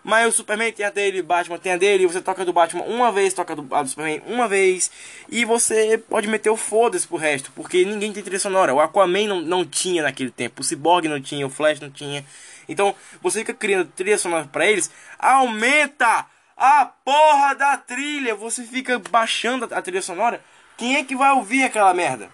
Mas 0.07 0.25
o 0.25 0.37
Superman 0.37 0.71
tem 0.71 0.85
a 0.85 0.89
dele, 0.89 1.21
Batman 1.21 1.57
tem 1.57 1.73
a 1.73 1.77
dele, 1.77 2.07
você 2.07 2.21
toca 2.21 2.45
do 2.45 2.53
Batman 2.53 2.83
uma 2.83 3.11
vez, 3.11 3.33
toca 3.33 3.53
do, 3.53 3.61
do 3.63 3.87
Superman 3.89 4.21
uma 4.25 4.47
vez, 4.47 4.89
e 5.27 5.43
você 5.43 5.97
pode 5.97 6.29
meter 6.29 6.49
o 6.49 6.55
foda-se 6.55 7.05
pro 7.05 7.17
resto, 7.17 7.51
porque 7.53 7.83
ninguém 7.83 8.13
tem 8.13 8.23
trilha 8.23 8.39
sonora. 8.39 8.73
O 8.73 8.79
Aquaman 8.79 9.27
não, 9.27 9.41
não 9.41 9.65
tinha 9.65 10.03
naquele 10.03 10.31
tempo, 10.31 10.61
o 10.61 10.63
Cyborg 10.63 11.09
não 11.09 11.19
tinha, 11.19 11.45
o 11.45 11.49
Flash 11.49 11.81
não 11.81 11.91
tinha. 11.91 12.25
Então, 12.69 12.95
você 13.21 13.39
fica 13.39 13.53
criando 13.53 13.91
trilha 13.97 14.17
sonora 14.17 14.47
pra 14.49 14.65
eles, 14.65 14.89
aumenta 15.19 16.25
a 16.55 16.85
porra 16.85 17.53
da 17.55 17.75
trilha. 17.75 18.33
Você 18.33 18.63
fica 18.63 18.97
baixando 19.11 19.67
a 19.69 19.81
trilha 19.81 20.01
sonora. 20.01 20.41
Quem 20.77 20.95
é 20.95 21.03
que 21.03 21.17
vai 21.17 21.31
ouvir 21.33 21.65
aquela 21.65 21.93
merda? 21.93 22.29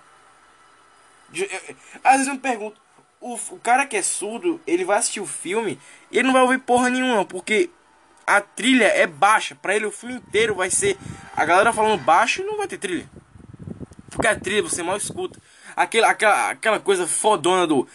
Às 2.04 2.12
vezes 2.12 2.28
eu 2.28 2.36
me 2.36 2.40
pergunto, 2.40 2.80
o, 3.24 3.40
o 3.52 3.60
cara 3.60 3.86
que 3.86 3.96
é 3.96 4.02
surdo, 4.02 4.60
ele 4.68 4.84
vai 4.84 4.98
assistir 4.98 5.22
o 5.22 5.26
filme 5.26 5.80
e 6.12 6.18
ele 6.18 6.28
não 6.28 6.34
vai 6.34 6.42
ouvir 6.42 6.60
porra 6.60 6.90
nenhuma, 6.90 7.24
porque 7.24 7.70
a 8.28 8.42
trilha 8.42 8.86
é 8.86 9.08
baixa. 9.08 9.56
Pra 9.56 9.76
ele 9.76 9.86
o 9.86 9.92
filme 9.92 10.16
inteiro 10.16 10.56
vai 10.56 10.70
ser 10.70 10.98
a 11.36 11.46
galera 11.46 11.72
falando 11.72 12.02
baixo 12.02 12.42
e 12.42 12.46
não 12.46 12.58
vai 12.58 12.68
ter 12.68 12.78
trilha. 12.78 13.10
Porque 14.10 14.28
a 14.28 14.38
trilha 14.38 14.62
você 14.62 14.84
mal 14.84 14.98
escuta. 14.98 15.40
Aquela, 15.76 16.10
aquela, 16.10 16.50
aquela 16.52 16.80
coisa 16.80 17.08
fodona 17.08 17.66
do. 17.66 17.88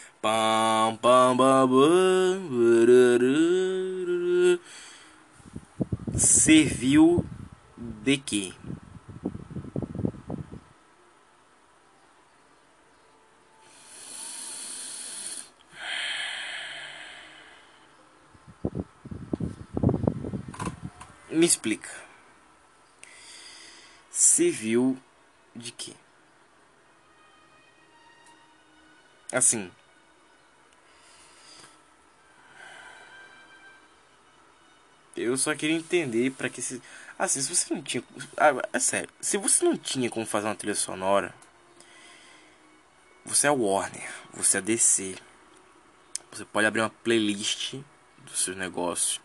Serviu 6.16 7.24
de 7.76 8.16
quê? 8.16 8.52
Me 21.30 21.44
explica. 21.44 21.90
Civil 24.10 24.98
de 25.54 25.72
quê? 25.72 25.92
Assim. 29.30 29.70
Eu 35.14 35.36
só 35.36 35.54
queria 35.54 35.76
entender 35.76 36.30
para 36.30 36.48
que 36.48 36.62
se 36.62 36.80
assim, 37.18 37.42
se 37.42 37.54
você 37.54 37.74
não 37.74 37.82
tinha, 37.82 38.02
ah, 38.36 38.52
é 38.72 38.78
sério, 38.78 39.10
se 39.20 39.36
você 39.36 39.64
não 39.64 39.76
tinha 39.76 40.08
como 40.08 40.24
fazer 40.24 40.46
uma 40.46 40.54
trilha 40.54 40.74
sonora, 40.74 41.34
você 43.24 43.48
é 43.48 43.50
Warner, 43.50 44.10
você 44.32 44.58
é 44.58 44.60
DC. 44.60 45.16
Você 46.30 46.44
pode 46.44 46.66
abrir 46.66 46.80
uma 46.80 46.90
playlist 46.90 47.74
dos 48.18 48.44
seus 48.44 48.56
negócios 48.56 49.20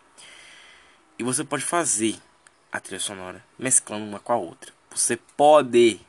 e 1.17 1.23
você 1.23 1.43
pode 1.43 1.63
fazer 1.63 2.15
a 2.71 2.80
trilha 2.80 2.99
sonora 2.99 3.43
mesclando 3.58 4.06
uma 4.06 4.19
com 4.19 4.34
a 4.34 4.38
outra. 4.38 4.71
Você 4.91 5.17
pode 5.38 5.99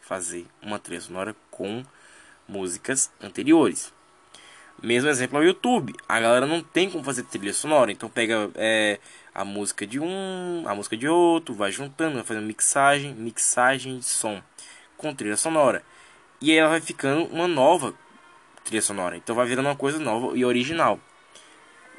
fazer 0.00 0.46
uma 0.60 0.78
trilha 0.78 1.00
sonora 1.00 1.36
com 1.50 1.84
músicas 2.48 3.10
anteriores. 3.20 3.92
Mesmo 4.82 5.08
exemplo 5.08 5.38
ao 5.38 5.44
YouTube. 5.44 5.94
A 6.08 6.18
galera 6.18 6.46
não 6.46 6.62
tem 6.62 6.90
como 6.90 7.04
fazer 7.04 7.22
trilha 7.24 7.52
sonora. 7.52 7.92
Então 7.92 8.08
pega 8.08 8.50
é, 8.54 8.98
a 9.34 9.44
música 9.44 9.86
de 9.86 10.00
um, 10.00 10.64
a 10.66 10.74
música 10.74 10.96
de 10.96 11.06
outro, 11.06 11.54
vai 11.54 11.70
juntando, 11.70 12.14
vai 12.14 12.24
fazendo 12.24 12.46
mixagem, 12.46 13.14
mixagem 13.14 13.98
de 13.98 14.04
som 14.04 14.42
com 14.96 15.14
trilha 15.14 15.36
sonora. 15.36 15.82
E 16.40 16.50
aí 16.50 16.56
ela 16.58 16.70
vai 16.70 16.80
ficando 16.80 17.24
uma 17.26 17.46
nova 17.46 17.94
trilha 18.64 18.82
sonora. 18.82 19.16
Então 19.16 19.36
vai 19.36 19.46
virando 19.46 19.66
uma 19.66 19.76
coisa 19.76 19.98
nova 19.98 20.36
e 20.36 20.44
original. 20.44 20.98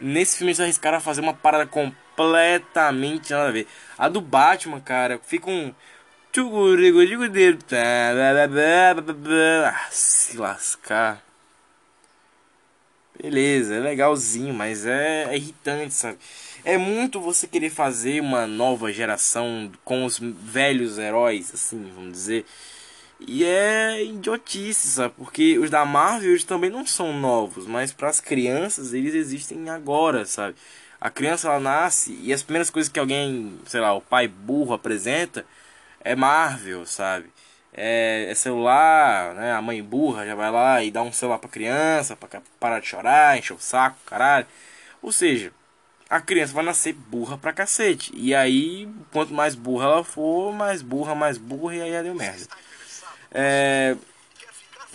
Nesse 0.01 0.37
filme 0.37 0.49
eles 0.49 0.59
arriscaram 0.59 0.97
a 0.97 1.01
fazer 1.01 1.21
uma 1.21 1.33
parada 1.33 1.67
completamente 1.67 3.31
nada 3.31 3.49
a 3.49 3.51
ver. 3.51 3.67
A 3.97 4.09
do 4.09 4.19
Batman, 4.19 4.81
cara, 4.81 5.19
fica 5.23 5.49
um. 5.49 5.73
Ah, 9.67 9.87
se 9.91 10.37
lascar. 10.37 11.21
Beleza, 13.21 13.75
é 13.75 13.79
legalzinho, 13.79 14.53
mas 14.53 14.85
é, 14.85 15.25
é 15.25 15.35
irritante, 15.35 15.93
sabe? 15.93 16.17
É 16.63 16.77
muito 16.77 17.19
você 17.19 17.47
querer 17.47 17.69
fazer 17.69 18.19
uma 18.21 18.47
nova 18.47 18.91
geração 18.91 19.71
com 19.83 20.05
os 20.05 20.19
velhos 20.19 20.97
heróis, 20.97 21.53
assim, 21.53 21.91
vamos 21.93 22.13
dizer. 22.13 22.45
E 23.27 23.45
é 23.45 24.03
idiotice, 24.03 24.87
sabe? 24.87 25.13
Porque 25.17 25.57
os 25.59 25.69
da 25.69 25.85
Marvel 25.85 26.35
também 26.45 26.69
não 26.69 26.85
são 26.85 27.13
novos, 27.13 27.67
mas 27.67 27.93
para 27.93 28.09
as 28.09 28.19
crianças 28.19 28.93
eles 28.93 29.13
existem 29.13 29.69
agora, 29.69 30.25
sabe? 30.25 30.55
A 30.99 31.09
criança 31.09 31.47
ela 31.47 31.59
nasce 31.59 32.17
e 32.23 32.33
as 32.33 32.43
primeiras 32.43 32.69
coisas 32.69 32.91
que 32.91 32.99
alguém, 32.99 33.59
sei 33.65 33.79
lá, 33.81 33.93
o 33.93 34.01
pai 34.01 34.27
burro 34.27 34.73
apresenta 34.73 35.45
é 36.03 36.15
Marvel, 36.15 36.85
sabe? 36.85 37.31
É, 37.73 38.27
é 38.29 38.35
celular, 38.35 39.33
né? 39.35 39.53
A 39.53 39.61
mãe 39.61 39.81
burra 39.83 40.25
já 40.25 40.35
vai 40.35 40.51
lá 40.51 40.83
e 40.83 40.91
dá 40.91 41.01
um 41.03 41.11
celular 41.11 41.39
pra 41.39 41.49
criança, 41.49 42.15
pra 42.15 42.41
parar 42.59 42.79
de 42.79 42.87
chorar, 42.87 43.37
encher 43.37 43.53
o 43.53 43.59
saco, 43.59 43.97
caralho. 44.05 44.47
Ou 45.01 45.11
seja, 45.11 45.53
a 46.09 46.19
criança 46.21 46.53
vai 46.53 46.65
nascer 46.65 46.93
burra 46.93 47.37
pra 47.37 47.53
cacete. 47.53 48.11
E 48.15 48.35
aí, 48.35 48.87
quanto 49.11 49.33
mais 49.33 49.55
burra 49.55 49.85
ela 49.85 50.03
for, 50.03 50.53
mais 50.53 50.81
burra, 50.81 51.15
mais 51.15 51.37
burra, 51.37 51.75
e 51.75 51.81
aí 51.81 52.03
deu 52.03 52.15
merda. 52.15 52.45
É, 53.33 53.95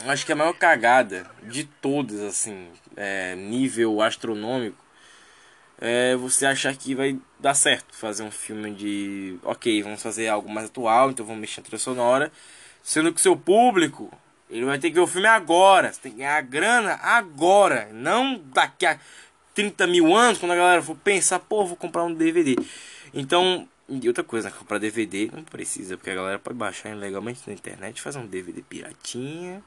acho 0.07 0.27
que 0.27 0.33
a 0.33 0.37
maior 0.37 0.53
cagada 0.53 1.27
de 1.42 1.64
todas, 1.64 2.20
assim, 2.20 2.68
é, 2.96 3.35
nível 3.35 4.03
astronômico, 4.03 4.85
é 5.79 6.16
você 6.16 6.46
achar 6.46 6.75
que 6.75 6.94
vai 6.94 7.18
dar 7.38 7.55
certo 7.55 7.94
fazer 7.94 8.22
um 8.22 8.31
filme 8.31 8.72
de, 8.75 9.38
ok, 9.42 9.83
vamos 9.83 10.03
fazer 10.03 10.29
algo 10.29 10.51
mais 10.51 10.66
atual, 10.66 11.11
então 11.11 11.25
vamos 11.25 11.40
mexer 11.40 11.61
na 11.61 11.64
trilha 11.64 11.79
sonora, 11.79 12.33
sendo 12.83 13.12
que 13.12 13.20
seu 13.20 13.37
público, 13.37 14.11
ele 14.49 14.64
vai 14.64 14.79
ter 14.79 14.88
que 14.88 14.94
ver 14.94 15.01
o 15.01 15.07
filme 15.07 15.29
agora, 15.29 15.92
você 15.92 16.01
tem 16.01 16.12
que 16.12 16.18
ganhar 16.18 16.40
grana 16.42 16.94
agora, 17.03 17.88
não 17.92 18.40
daqui 18.53 18.87
a 18.87 18.99
30 19.55 19.87
mil 19.87 20.14
anos, 20.14 20.38
quando 20.38 20.53
a 20.53 20.57
galera 20.57 20.83
for 20.83 20.96
pensar, 20.96 21.38
pô, 21.40 21.64
vou 21.64 21.77
comprar 21.77 22.05
um 22.05 22.14
DVD. 22.14 22.57
Então, 23.12 23.68
e 23.88 24.09
outra 24.09 24.25
coisa, 24.25 24.51
comprar 24.51 24.79
DVD 24.79 25.31
não 25.33 25.44
precisa, 25.44 25.96
porque 25.96 26.11
a 26.11 26.14
galera 26.14 26.38
pode 26.38 26.59
baixar 26.59 26.90
ilegalmente 26.90 27.42
na 27.46 27.53
internet, 27.53 28.03
fazer 28.03 28.18
um 28.18 28.27
DVD 28.27 28.61
piratinha, 28.62 29.62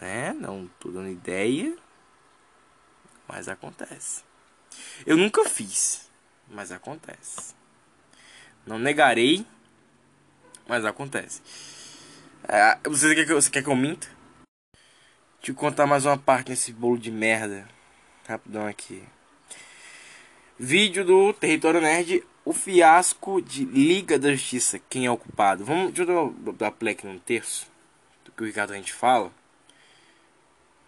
né? 0.00 0.34
Não 0.34 0.68
tô 0.78 0.90
dando 0.90 1.08
ideia, 1.08 1.74
mas 3.26 3.48
acontece. 3.48 4.22
Eu 5.06 5.16
nunca 5.16 5.48
fiz, 5.48 6.10
mas 6.48 6.70
acontece. 6.70 7.54
Não 8.66 8.78
negarei, 8.78 9.46
mas 10.68 10.84
acontece. 10.84 11.40
É, 12.46 12.78
você, 12.84 13.14
quer 13.14 13.26
que, 13.26 13.32
você 13.32 13.50
quer 13.50 13.62
que 13.62 13.68
eu 13.68 13.76
minta? 13.76 14.08
Deixa 15.38 15.52
eu 15.52 15.54
contar 15.54 15.86
mais 15.86 16.04
uma 16.04 16.18
parte 16.18 16.50
nesse 16.50 16.70
bolo 16.70 16.98
de 16.98 17.10
merda. 17.10 17.66
Rapidão 18.28 18.66
aqui. 18.66 19.02
Vídeo 20.58 21.02
do 21.04 21.32
Território 21.32 21.80
Nerd 21.80 22.22
o 22.44 22.52
fiasco 22.52 23.40
de 23.40 23.64
Liga 23.64 24.18
da 24.18 24.32
Justiça, 24.32 24.80
quem 24.90 25.06
é 25.06 25.10
o 25.10 25.16
culpado? 25.16 25.64
Vamos, 25.64 25.92
deixa 25.92 26.10
eu 26.10 26.34
dar 26.54 26.70
play 26.70 26.94
aqui 26.94 27.06
no 27.06 27.20
terço 27.20 27.66
do 28.24 28.32
que 28.32 28.42
o 28.42 28.46
Ricardo 28.46 28.72
a 28.72 28.76
gente 28.76 28.92
fala. 28.92 29.30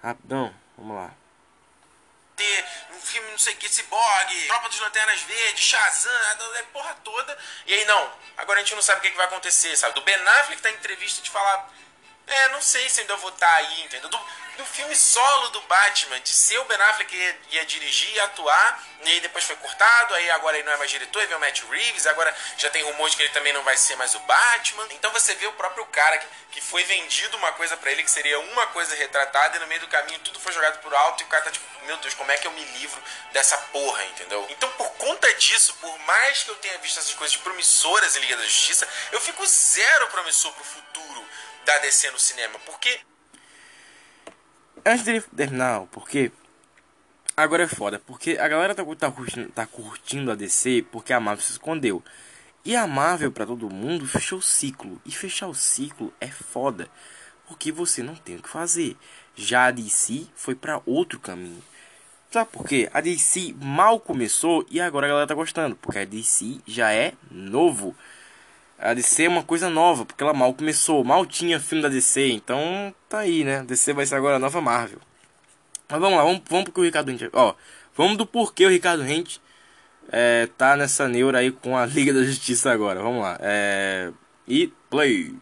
Rapidão, 0.03 0.53
vamos 0.77 0.97
lá. 0.97 1.15
Um 2.91 3.01
filme, 3.01 3.31
não 3.31 3.39
sei 3.39 3.55
o 3.55 3.57
que, 3.57 3.69
Cyborg, 3.69 4.47
Tropa 4.49 4.69
dos 4.69 4.81
Lanternas 4.81 5.23
Verdes, 5.23 5.63
Shazam, 5.63 6.13
a 6.13 6.63
porra 6.73 6.95
toda. 7.05 7.39
E 7.67 7.73
aí, 7.73 7.85
não, 7.85 8.13
agora 8.37 8.59
a 8.59 8.63
gente 8.65 8.75
não 8.75 8.83
sabe 8.83 8.99
o 8.99 9.03
que, 9.03 9.11
que 9.11 9.17
vai 9.17 9.27
acontecer, 9.27 9.77
sabe? 9.77 9.95
Do 9.95 10.01
Ben 10.01 10.15
Affleck 10.15 10.61
tá 10.61 10.71
em 10.71 10.75
entrevista 10.75 11.23
de 11.23 11.31
falar. 11.31 11.73
É, 12.33 12.49
não 12.49 12.63
sei 12.63 12.89
se 12.89 13.01
ainda 13.01 13.17
vou 13.17 13.31
estar 13.31 13.47
tá 13.47 13.57
aí, 13.57 13.83
entendeu? 13.83 14.09
Do, 14.09 14.19
do 14.57 14.67
filme 14.67 14.95
solo 14.97 15.49
do 15.49 15.61
Batman, 15.63 16.19
de 16.21 16.31
ser 16.31 16.59
o 16.59 16.65
Ben 16.65 16.81
Affleck 16.81 17.15
ia, 17.15 17.39
ia 17.51 17.67
dirigir 17.67 18.11
e 18.15 18.21
atuar, 18.21 18.83
e 19.03 19.11
aí 19.11 19.21
depois 19.21 19.45
foi 19.45 19.57
cortado, 19.57 20.15
aí 20.15 20.31
agora 20.31 20.57
ele 20.57 20.67
não 20.67 20.73
é 20.73 20.77
mais 20.77 20.91
diretor, 20.91 21.21
aí 21.21 21.27
vem 21.27 21.37
o 21.37 21.41
Matt 21.41 21.63
Reeves, 21.71 22.07
agora 22.07 22.35
já 22.57 22.71
tem 22.71 22.83
rumores 22.83 23.15
que 23.15 23.23
ele 23.23 23.33
também 23.33 23.53
não 23.53 23.63
vai 23.63 23.77
ser 23.77 23.97
mais 23.97 24.15
o 24.15 24.21
Batman. 24.21 24.87
Então 24.93 25.11
você 25.13 25.35
vê 25.35 25.47
o 25.47 25.53
próprio 25.53 25.85
cara 25.87 26.17
que, 26.19 26.27
que 26.53 26.61
foi 26.61 26.85
vendido 26.85 27.37
uma 27.37 27.53
coisa 27.53 27.77
para 27.77 27.91
ele 27.91 28.03
que 28.03 28.11
seria 28.11 28.39
uma 28.41 28.67
coisa 28.69 28.95
retratada, 28.95 29.57
e 29.57 29.61
no 29.61 29.67
meio 29.67 29.81
do 29.81 29.89
caminho 29.89 30.19
tudo 30.21 30.41
foi 30.41 30.53
jogado 30.53 30.81
por 30.81 30.95
alto, 30.95 31.23
e 31.23 31.27
o 31.27 31.29
cara 31.29 31.45
tá 31.45 31.51
tipo, 31.51 31.67
meu 31.85 31.97
Deus, 31.99 32.15
como 32.15 32.31
é 32.31 32.37
que 32.39 32.47
eu 32.47 32.53
me 32.53 32.65
livro 32.65 33.03
dessa 33.33 33.59
porra, 33.59 34.05
entendeu? 34.05 34.47
Então 34.49 34.71
por 34.73 34.91
conta 34.93 35.33
disso, 35.35 35.75
por 35.81 35.99
mais 36.01 36.43
que 36.43 36.51
eu 36.51 36.57
tenha 36.57 36.79
visto 36.79 36.99
essas 36.99 37.15
coisas 37.15 37.37
promissoras 37.37 38.17
em 38.17 38.21
Liga 38.21 38.37
da 38.37 38.45
Justiça, 38.45 38.89
eu 39.11 39.21
fico 39.21 39.45
zero 39.47 40.09
promissor 40.09 40.53
pro 40.53 40.65
futuro 40.65 41.29
da 41.65 41.79
DC 41.79 42.11
no 42.11 42.19
cinema, 42.19 42.59
porque 42.67 43.01
Antes 44.85 45.05
dele 45.05 45.23
terminar, 45.37 45.87
porque 45.93 46.33
agora 47.37 47.63
é 47.63 47.69
foda, 47.69 48.01
porque 48.01 48.33
a 48.33 48.49
galera 48.49 48.75
tá, 48.75 48.85
tá, 48.97 49.13
curtindo, 49.13 49.49
tá 49.51 49.65
curtindo 49.65 50.33
a 50.33 50.35
DC 50.35 50.85
porque 50.91 51.13
a 51.13 51.21
Marvel 51.21 51.45
se 51.45 51.53
escondeu. 51.53 52.03
E 52.65 52.75
a 52.75 52.85
Marvel, 52.87 53.31
para 53.31 53.47
todo 53.47 53.71
mundo, 53.71 54.09
fechou 54.09 54.41
o 54.41 54.43
ciclo. 54.43 55.01
E 55.05 55.13
fechar 55.13 55.47
o 55.47 55.55
ciclo 55.55 56.13
é 56.21 56.29
foda. 56.29 56.89
Porque 57.47 57.71
você 57.71 58.03
não 58.03 58.17
tem 58.17 58.37
o 58.37 58.43
que 58.43 58.49
fazer. 58.49 58.97
Já 59.37 59.67
a 59.67 59.71
DC 59.71 60.27
foi 60.35 60.55
para 60.57 60.81
outro 60.85 61.21
caminho. 61.21 61.63
Sabe 62.31 62.51
por 62.51 62.67
quê? 62.67 62.89
A 62.93 63.01
DC 63.01 63.55
mal 63.61 64.01
começou 64.01 64.67
e 64.71 64.81
agora 64.81 65.07
a 65.07 65.11
galera 65.11 65.27
tá 65.29 65.35
gostando. 65.35 65.77
Porque 65.77 65.99
a 65.99 66.05
DC 66.05 66.61
já 66.67 66.93
é 66.93 67.15
novo. 67.31 67.95
A 68.83 68.95
DC 68.95 69.25
é 69.25 69.29
uma 69.29 69.45
coisa 69.45 69.71
nova, 69.71 70.05
porque 70.05 70.23
ela 70.23 70.35
mal 70.35 70.53
começou. 70.53 71.05
Mal 71.05 71.25
tinha 71.25 71.61
filme 71.61 71.83
da 71.83 71.89
DC. 71.89 72.29
Então 72.33 72.93
tá 73.09 73.21
aí, 73.21 73.45
né? 73.45 73.63
DC 73.63 73.93
vai 73.93 74.05
ser 74.05 74.17
agora 74.17 74.37
a 74.37 74.41
nova 74.41 74.61
Marvel. 74.61 74.99
Mas 75.89 76.01
vamos 76.01 76.19
lá, 76.19 76.25
vamos, 76.25 76.43
vamos 76.49 76.71
o 76.75 76.83
Ricardo 76.83 77.09
Rente. 77.09 77.31
Ó, 77.33 77.55
vamos 77.95 78.19
do 78.19 78.27
porquê 78.27 78.67
o 78.67 78.69
Ricardo 78.69 79.05
Rente 79.05 79.41
é, 80.11 80.49
tá 80.59 80.77
nessa 80.77 81.07
neura 81.07 81.39
aí 81.39 81.53
com 81.53 81.77
a 81.77 81.87
Liga 81.87 82.13
da 82.13 82.25
Justiça 82.25 82.73
agora. 82.73 83.01
Vamos 83.01 83.23
lá. 83.23 83.39
É, 83.41 84.11
e 84.49 84.67
play. 84.91 85.33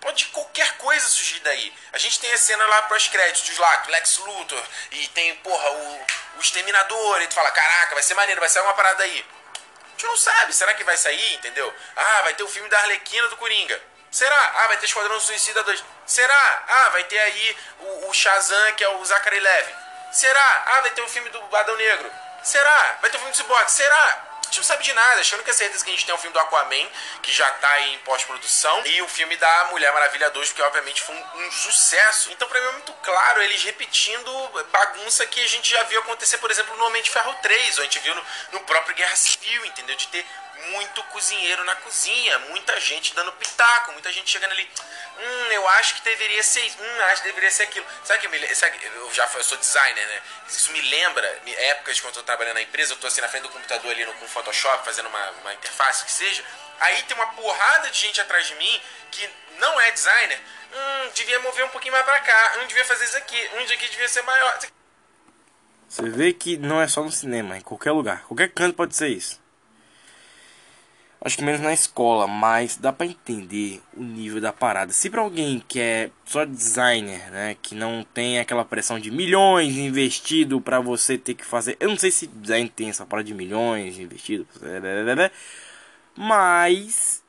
Pode 0.00 0.26
qualquer 0.26 0.76
coisa 0.76 1.04
surgir 1.08 1.40
daí. 1.40 1.72
A 1.92 1.98
gente 1.98 2.20
tem 2.20 2.32
a 2.32 2.38
cena 2.38 2.64
lá 2.64 2.82
pós-créditos 2.82 3.58
lá, 3.58 3.82
Lex 3.88 4.18
Luthor, 4.18 4.62
e 4.92 5.08
tem, 5.08 5.34
porra, 5.36 5.68
o, 5.70 6.38
o 6.38 6.40
Exterminador, 6.40 7.22
e 7.22 7.26
tu 7.26 7.34
fala, 7.34 7.50
caraca, 7.50 7.94
vai 7.94 8.02
ser 8.04 8.14
maneiro, 8.14 8.40
vai 8.40 8.48
sair 8.48 8.62
uma 8.62 8.74
parada 8.74 9.02
aí. 9.02 9.24
A 9.96 9.98
gente 9.98 10.08
não 10.08 10.16
sabe, 10.18 10.52
será 10.52 10.74
que 10.74 10.84
vai 10.84 10.94
sair, 10.94 11.34
entendeu? 11.36 11.74
Ah, 11.96 12.20
vai 12.22 12.34
ter 12.34 12.42
o 12.42 12.48
filme 12.48 12.68
da 12.68 12.78
Arlequina 12.80 13.28
do 13.28 13.36
Coringa. 13.38 13.80
Será? 14.10 14.52
Ah, 14.56 14.66
vai 14.66 14.76
ter 14.76 14.84
Esquadrão 14.84 15.18
Suicida 15.18 15.62
2. 15.62 15.82
Será? 16.04 16.64
Ah, 16.68 16.88
vai 16.90 17.04
ter 17.04 17.18
aí 17.18 17.56
o, 17.80 18.08
o 18.10 18.12
Shazam, 18.12 18.72
que 18.72 18.84
é 18.84 18.88
o 18.90 19.02
Zachary 19.06 19.40
Levy. 19.40 19.74
Será? 20.12 20.64
Ah, 20.66 20.80
vai 20.82 20.90
ter 20.90 21.00
o 21.00 21.08
filme 21.08 21.30
do 21.30 21.56
Adão 21.56 21.76
Negro. 21.76 22.12
Será? 22.42 22.98
Vai 23.00 23.08
ter 23.08 23.16
o 23.16 23.20
filme 23.20 23.32
do 23.32 23.36
Cyborg. 23.38 23.70
Será? 23.70 24.25
A 24.46 24.48
gente 24.48 24.58
não 24.58 24.64
sabe 24.64 24.84
de 24.84 24.92
nada. 24.92 25.20
Achando 25.20 25.42
que 25.42 25.50
é 25.50 25.52
certeza 25.52 25.84
que 25.84 25.90
a 25.90 25.94
gente 25.94 26.06
tem 26.06 26.14
o 26.14 26.18
filme 26.18 26.32
do 26.32 26.38
Aquaman, 26.38 26.88
que 27.20 27.32
já 27.32 27.50
tá 27.54 27.80
em 27.82 27.98
pós-produção, 27.98 28.86
e 28.86 29.02
o 29.02 29.08
filme 29.08 29.36
da 29.36 29.64
Mulher 29.70 29.92
Maravilha 29.92 30.30
2, 30.30 30.52
que 30.52 30.62
obviamente 30.62 31.02
foi 31.02 31.14
um, 31.14 31.46
um, 31.46 31.50
sucesso. 31.50 32.30
Então, 32.30 32.46
pra 32.48 32.60
mim 32.60 32.68
é 32.68 32.72
muito 32.72 32.92
claro 33.02 33.42
eles 33.42 33.62
repetindo 33.64 34.30
bagunça 34.70 35.26
que 35.26 35.42
a 35.42 35.48
gente 35.48 35.70
já 35.70 35.82
viu 35.84 36.00
acontecer, 36.00 36.38
por 36.38 36.50
exemplo, 36.50 36.76
no 36.76 36.86
Homem 36.86 37.02
de 37.02 37.10
Ferro 37.10 37.34
3, 37.42 37.78
ou 37.78 37.82
a 37.82 37.84
gente 37.84 37.98
viu 37.98 38.14
no, 38.14 38.24
no 38.52 38.60
próprio 38.60 38.94
Guerra 38.94 39.16
Civil, 39.16 39.64
entendeu? 39.66 39.96
De 39.96 40.06
ter 40.08 40.24
muito 40.70 41.02
cozinheiro 41.04 41.64
na 41.64 41.76
cozinha, 41.76 42.38
muita 42.50 42.78
gente 42.80 43.14
dando 43.14 43.32
pitaco, 43.32 43.92
muita 43.92 44.12
gente 44.12 44.30
chegando 44.30 44.52
ali. 44.52 44.68
Hum, 45.18 45.52
eu 45.52 45.68
acho 45.68 45.94
que 45.96 46.02
deveria 46.02 46.42
ser 46.42 46.60
isso. 46.60 46.76
Hum, 46.80 47.00
acho 47.10 47.22
que 47.22 47.28
deveria 47.28 47.50
ser 47.50 47.64
aquilo. 47.64 47.86
Sabe 48.04 48.20
que 48.20 48.28
me, 48.28 48.54
sabe, 48.54 48.78
eu 48.84 49.12
já 49.12 49.28
eu 49.34 49.44
sou 49.44 49.58
designer, 49.58 50.06
né? 50.06 50.22
Isso 50.48 50.70
me 50.72 50.80
lembra 50.80 51.42
épocas 51.46 52.00
quando 52.00 52.16
eu 52.16 52.20
tô 52.20 52.26
trabalhando 52.26 52.54
na 52.54 52.62
empresa, 52.62 52.92
eu 52.92 52.96
tô 52.96 53.06
assim 53.06 53.20
na 53.20 53.28
frente 53.28 53.44
do 53.44 53.50
computador 53.50 53.90
ali 53.90 54.04
no, 54.04 54.12
com 54.14 54.26
Photoshop, 54.28 54.84
fazendo 54.84 55.08
uma, 55.08 55.30
uma 55.42 55.54
interface 55.54 56.04
que 56.04 56.12
seja. 56.12 56.44
Aí 56.80 57.02
tem 57.04 57.16
uma 57.16 57.28
porrada 57.28 57.90
de 57.90 57.98
gente 57.98 58.20
atrás 58.20 58.46
de 58.46 58.54
mim 58.56 58.82
que 59.10 59.28
não 59.58 59.80
é 59.80 59.90
designer. 59.92 60.40
Hum, 60.72 61.10
devia 61.14 61.38
mover 61.40 61.64
um 61.64 61.70
pouquinho 61.70 61.92
mais 61.92 62.04
pra 62.04 62.20
cá. 62.20 62.58
Hum, 62.58 62.66
devia 62.66 62.84
fazer 62.84 63.04
isso 63.04 63.16
aqui. 63.16 63.50
Hum, 63.54 63.60
isso 63.60 63.72
aqui 63.72 63.88
devia 63.88 64.08
ser 64.08 64.22
maior. 64.22 64.58
Você 65.88 66.02
vê 66.10 66.32
que 66.32 66.56
não 66.56 66.80
é 66.80 66.88
só 66.88 67.02
no 67.02 67.12
cinema, 67.12 67.56
em 67.56 67.60
qualquer 67.60 67.92
lugar. 67.92 68.22
Qualquer 68.24 68.52
canto 68.52 68.74
pode 68.74 68.94
ser 68.94 69.08
isso. 69.08 69.40
Acho 71.26 71.38
que 71.38 71.42
menos 71.42 71.60
na 71.60 71.72
escola, 71.72 72.28
mas 72.28 72.76
dá 72.76 72.92
para 72.92 73.04
entender 73.04 73.82
o 73.96 74.04
nível 74.04 74.40
da 74.40 74.52
parada. 74.52 74.92
Se 74.92 75.10
para 75.10 75.22
alguém 75.22 75.60
que 75.66 75.80
é 75.80 76.08
só 76.24 76.44
designer, 76.44 77.32
né, 77.32 77.56
que 77.60 77.74
não 77.74 78.06
tem 78.14 78.38
aquela 78.38 78.64
pressão 78.64 78.96
de 79.00 79.10
milhões 79.10 79.76
investido 79.76 80.60
para 80.60 80.78
você 80.78 81.18
ter 81.18 81.34
que 81.34 81.44
fazer, 81.44 81.76
eu 81.80 81.88
não 81.88 81.96
sei 81.98 82.12
se 82.12 82.28
design 82.28 82.68
tem 82.68 82.90
essa 82.90 83.04
parada 83.04 83.26
de 83.26 83.34
milhões 83.34 83.98
investido, 83.98 84.46
mas 86.14 87.24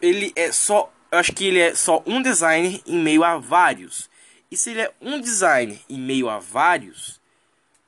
ele 0.00 0.32
é 0.36 0.52
só, 0.52 0.88
eu 1.10 1.18
acho 1.18 1.32
que 1.32 1.46
ele 1.46 1.58
é 1.58 1.74
só 1.74 2.00
um 2.06 2.22
designer 2.22 2.80
em 2.86 3.02
meio 3.02 3.24
a 3.24 3.38
vários. 3.38 4.08
E 4.52 4.56
se 4.56 4.70
ele 4.70 4.82
é 4.82 4.94
um 5.00 5.20
designer 5.20 5.80
em 5.90 5.98
meio 5.98 6.28
a 6.28 6.38
vários, 6.38 7.20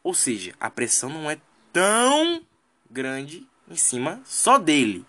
ou 0.03 0.15
seja, 0.15 0.53
a 0.59 0.69
pressão 0.69 1.11
não 1.11 1.31
é 1.31 1.39
tão 1.73 2.43
grande 2.91 3.47
em 3.69 3.77
cima 3.77 4.21
só 4.25 4.59
dele. 4.59 5.05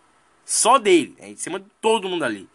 Só 0.46 0.78
dele, 0.78 1.16
é 1.20 1.30
em 1.30 1.36
cima 1.36 1.60
de 1.60 1.66
todo 1.82 2.08
mundo 2.08 2.24
ali. 2.24 2.48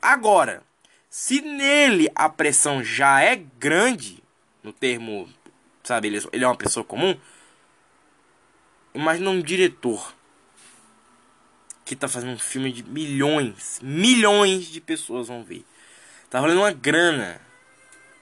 Agora, 0.00 0.62
se 1.08 1.40
nele 1.40 2.10
a 2.14 2.28
pressão 2.28 2.84
já 2.84 3.22
é 3.22 3.36
grande, 3.36 4.22
no 4.62 4.72
termo, 4.72 5.28
sabe, 5.82 6.08
ele, 6.08 6.20
ele 6.32 6.44
é 6.44 6.46
uma 6.46 6.56
pessoa 6.56 6.84
comum, 6.84 7.16
imagina 8.94 9.30
um 9.30 9.40
diretor 9.40 10.14
que 11.84 11.96
tá 11.96 12.08
fazendo 12.08 12.32
um 12.32 12.38
filme 12.38 12.72
de 12.72 12.82
milhões, 12.82 13.78
milhões 13.82 14.66
de 14.66 14.80
pessoas 14.80 15.28
vão 15.28 15.42
ver. 15.42 15.64
Tá 16.30 16.40
valendo 16.40 16.58
uma 16.58 16.72
grana. 16.72 17.40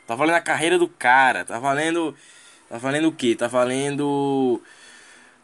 Tá 0.07 0.15
valendo 0.15 0.37
a 0.37 0.41
carreira 0.41 0.79
do 0.79 0.89
cara, 0.89 1.45
tá 1.45 1.59
valendo 1.59 2.15
tá 2.69 2.77
valendo 2.77 3.09
o 3.09 3.13
quê? 3.13 3.35
Tá 3.35 3.47
valendo 3.47 4.61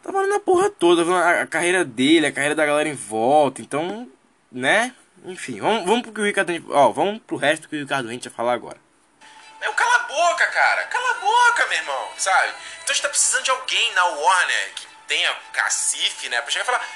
Tá 0.01 0.11
valendo 0.11 0.35
a 0.35 0.39
porra 0.39 0.69
toda, 0.69 1.03
a, 1.13 1.41
a 1.41 1.47
carreira 1.47 1.83
dele, 1.83 2.27
a 2.27 2.31
carreira 2.31 2.55
da 2.55 2.65
galera 2.65 2.89
em 2.89 2.95
volta. 2.95 3.61
Então, 3.61 4.09
né? 4.51 4.93
Enfim, 5.25 5.59
vamos, 5.59 5.85
vamos 5.85 6.01
pro 6.01 6.13
que 6.13 6.21
o 6.21 6.25
Ricardo. 6.25 6.51
Ó, 6.69 6.89
vamos 6.91 7.21
pro 7.21 7.37
resto 7.37 7.67
que 7.67 7.75
o 7.75 7.79
Ricardo 7.79 8.09
Rente 8.09 8.27
ia 8.27 8.33
falar 8.33 8.53
agora. 8.53 8.77
Meu, 9.59 9.73
cala 9.73 9.95
a 9.95 9.99
boca, 9.99 10.47
cara. 10.47 10.83
Cala 10.85 11.11
a 11.11 11.13
boca, 11.15 11.65
meu 11.67 11.77
irmão, 11.77 12.09
sabe? 12.17 12.47
Então 12.47 12.91
a 12.91 12.93
gente 12.93 13.01
tá 13.01 13.09
precisando 13.09 13.43
de 13.43 13.51
alguém 13.51 13.93
na 13.93 14.05
Warner 14.05 14.73
que 14.75 14.87
tenha 15.07 15.33
cacife, 15.51 16.29
né? 16.29 16.41
Pra 16.41 16.51
chegar 16.51 16.63
e 16.63 16.65
falar. 16.65 16.87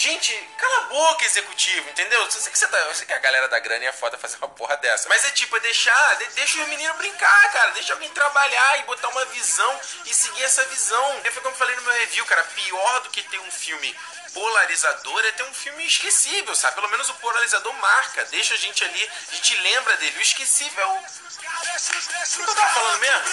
Gente, 0.00 0.32
cala 0.56 0.76
a 0.78 0.84
boca, 0.84 1.26
executivo, 1.26 1.86
entendeu? 1.90 2.22
Eu 2.22 2.30
sei 2.30 2.50
que, 2.50 2.58
você 2.58 2.66
tá, 2.68 2.78
eu 2.78 2.94
sei 2.94 3.04
que 3.04 3.12
a 3.12 3.18
galera 3.18 3.46
da 3.50 3.58
grana 3.58 3.84
é 3.84 3.92
foda 3.92 4.16
fazer 4.16 4.38
uma 4.38 4.48
porra 4.48 4.74
dessa. 4.78 5.06
Mas 5.10 5.22
é 5.26 5.30
tipo, 5.32 5.54
é 5.54 5.60
deixar, 5.60 6.16
de, 6.16 6.24
deixa 6.28 6.64
o 6.64 6.68
menino 6.68 6.94
brincar, 6.94 7.52
cara. 7.52 7.72
Deixa 7.72 7.92
alguém 7.92 8.08
trabalhar 8.08 8.78
e 8.78 8.84
botar 8.84 9.08
uma 9.08 9.26
visão 9.26 9.80
e 10.06 10.14
seguir 10.14 10.42
essa 10.42 10.64
visão. 10.64 11.20
Foi 11.24 11.42
como 11.42 11.54
eu 11.54 11.58
falei 11.58 11.76
no 11.76 11.82
meu 11.82 11.92
review, 11.92 12.24
cara. 12.24 12.42
Pior 12.44 13.00
do 13.02 13.10
que 13.10 13.22
ter 13.24 13.40
um 13.40 13.50
filme 13.50 13.94
polarizador 14.32 15.22
é 15.26 15.32
ter 15.32 15.42
um 15.42 15.52
filme 15.52 15.84
esquecível, 15.84 16.54
sabe? 16.54 16.76
Pelo 16.76 16.88
menos 16.88 17.10
o 17.10 17.14
polarizador 17.16 17.74
marca, 17.74 18.24
deixa 18.30 18.54
a 18.54 18.56
gente 18.56 18.82
ali, 18.82 19.10
a 19.30 19.34
gente 19.34 19.54
lembra 19.56 19.98
dele. 19.98 20.16
O 20.16 20.22
esquecível. 20.22 20.88
O 20.92 21.04
que 21.36 22.50
eu 22.50 22.54
tava 22.54 22.70
falando 22.70 23.00
mesmo? 23.00 23.24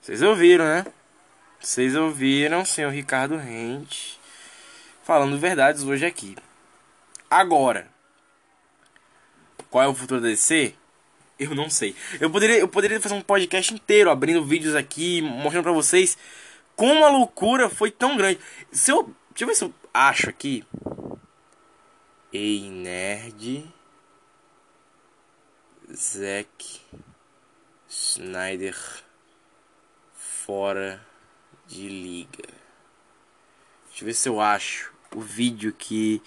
Vocês 0.00 0.22
ouviram, 0.22 0.64
né? 0.64 0.92
Vocês 1.62 1.94
ouviram, 1.94 2.64
senhor 2.64 2.90
Ricardo 2.90 3.36
Rente, 3.36 4.18
falando 5.04 5.38
verdades 5.38 5.84
hoje 5.84 6.04
aqui. 6.04 6.36
Agora, 7.30 7.88
qual 9.70 9.84
é 9.84 9.86
o 9.86 9.94
futuro 9.94 10.20
da 10.20 10.26
DC? 10.26 10.74
Eu 11.38 11.54
não 11.54 11.70
sei. 11.70 11.94
Eu 12.20 12.28
poderia, 12.28 12.58
eu 12.58 12.66
poderia 12.66 13.00
fazer 13.00 13.14
um 13.14 13.20
podcast 13.20 13.72
inteiro 13.72 14.10
abrindo 14.10 14.44
vídeos 14.44 14.74
aqui, 14.74 15.22
mostrando 15.22 15.62
pra 15.62 15.72
vocês 15.72 16.18
como 16.74 17.04
a 17.04 17.10
loucura 17.10 17.70
foi 17.70 17.92
tão 17.92 18.16
grande. 18.16 18.40
Se 18.72 18.90
eu, 18.90 19.14
deixa 19.30 19.44
eu 19.44 19.46
ver 19.46 19.54
se 19.54 19.64
eu 19.64 19.72
acho 19.94 20.28
aqui. 20.28 20.64
Ei, 22.32 22.68
nerd. 22.70 23.72
Zack 25.94 26.80
Snyder 27.88 28.76
fora 30.12 31.11
de 31.66 31.88
liga. 31.88 32.48
Deixa 33.88 34.02
eu 34.02 34.06
ver 34.06 34.14
se 34.14 34.28
eu 34.28 34.40
acho 34.40 34.92
o 35.14 35.20
vídeo 35.20 35.72
que 35.72 36.22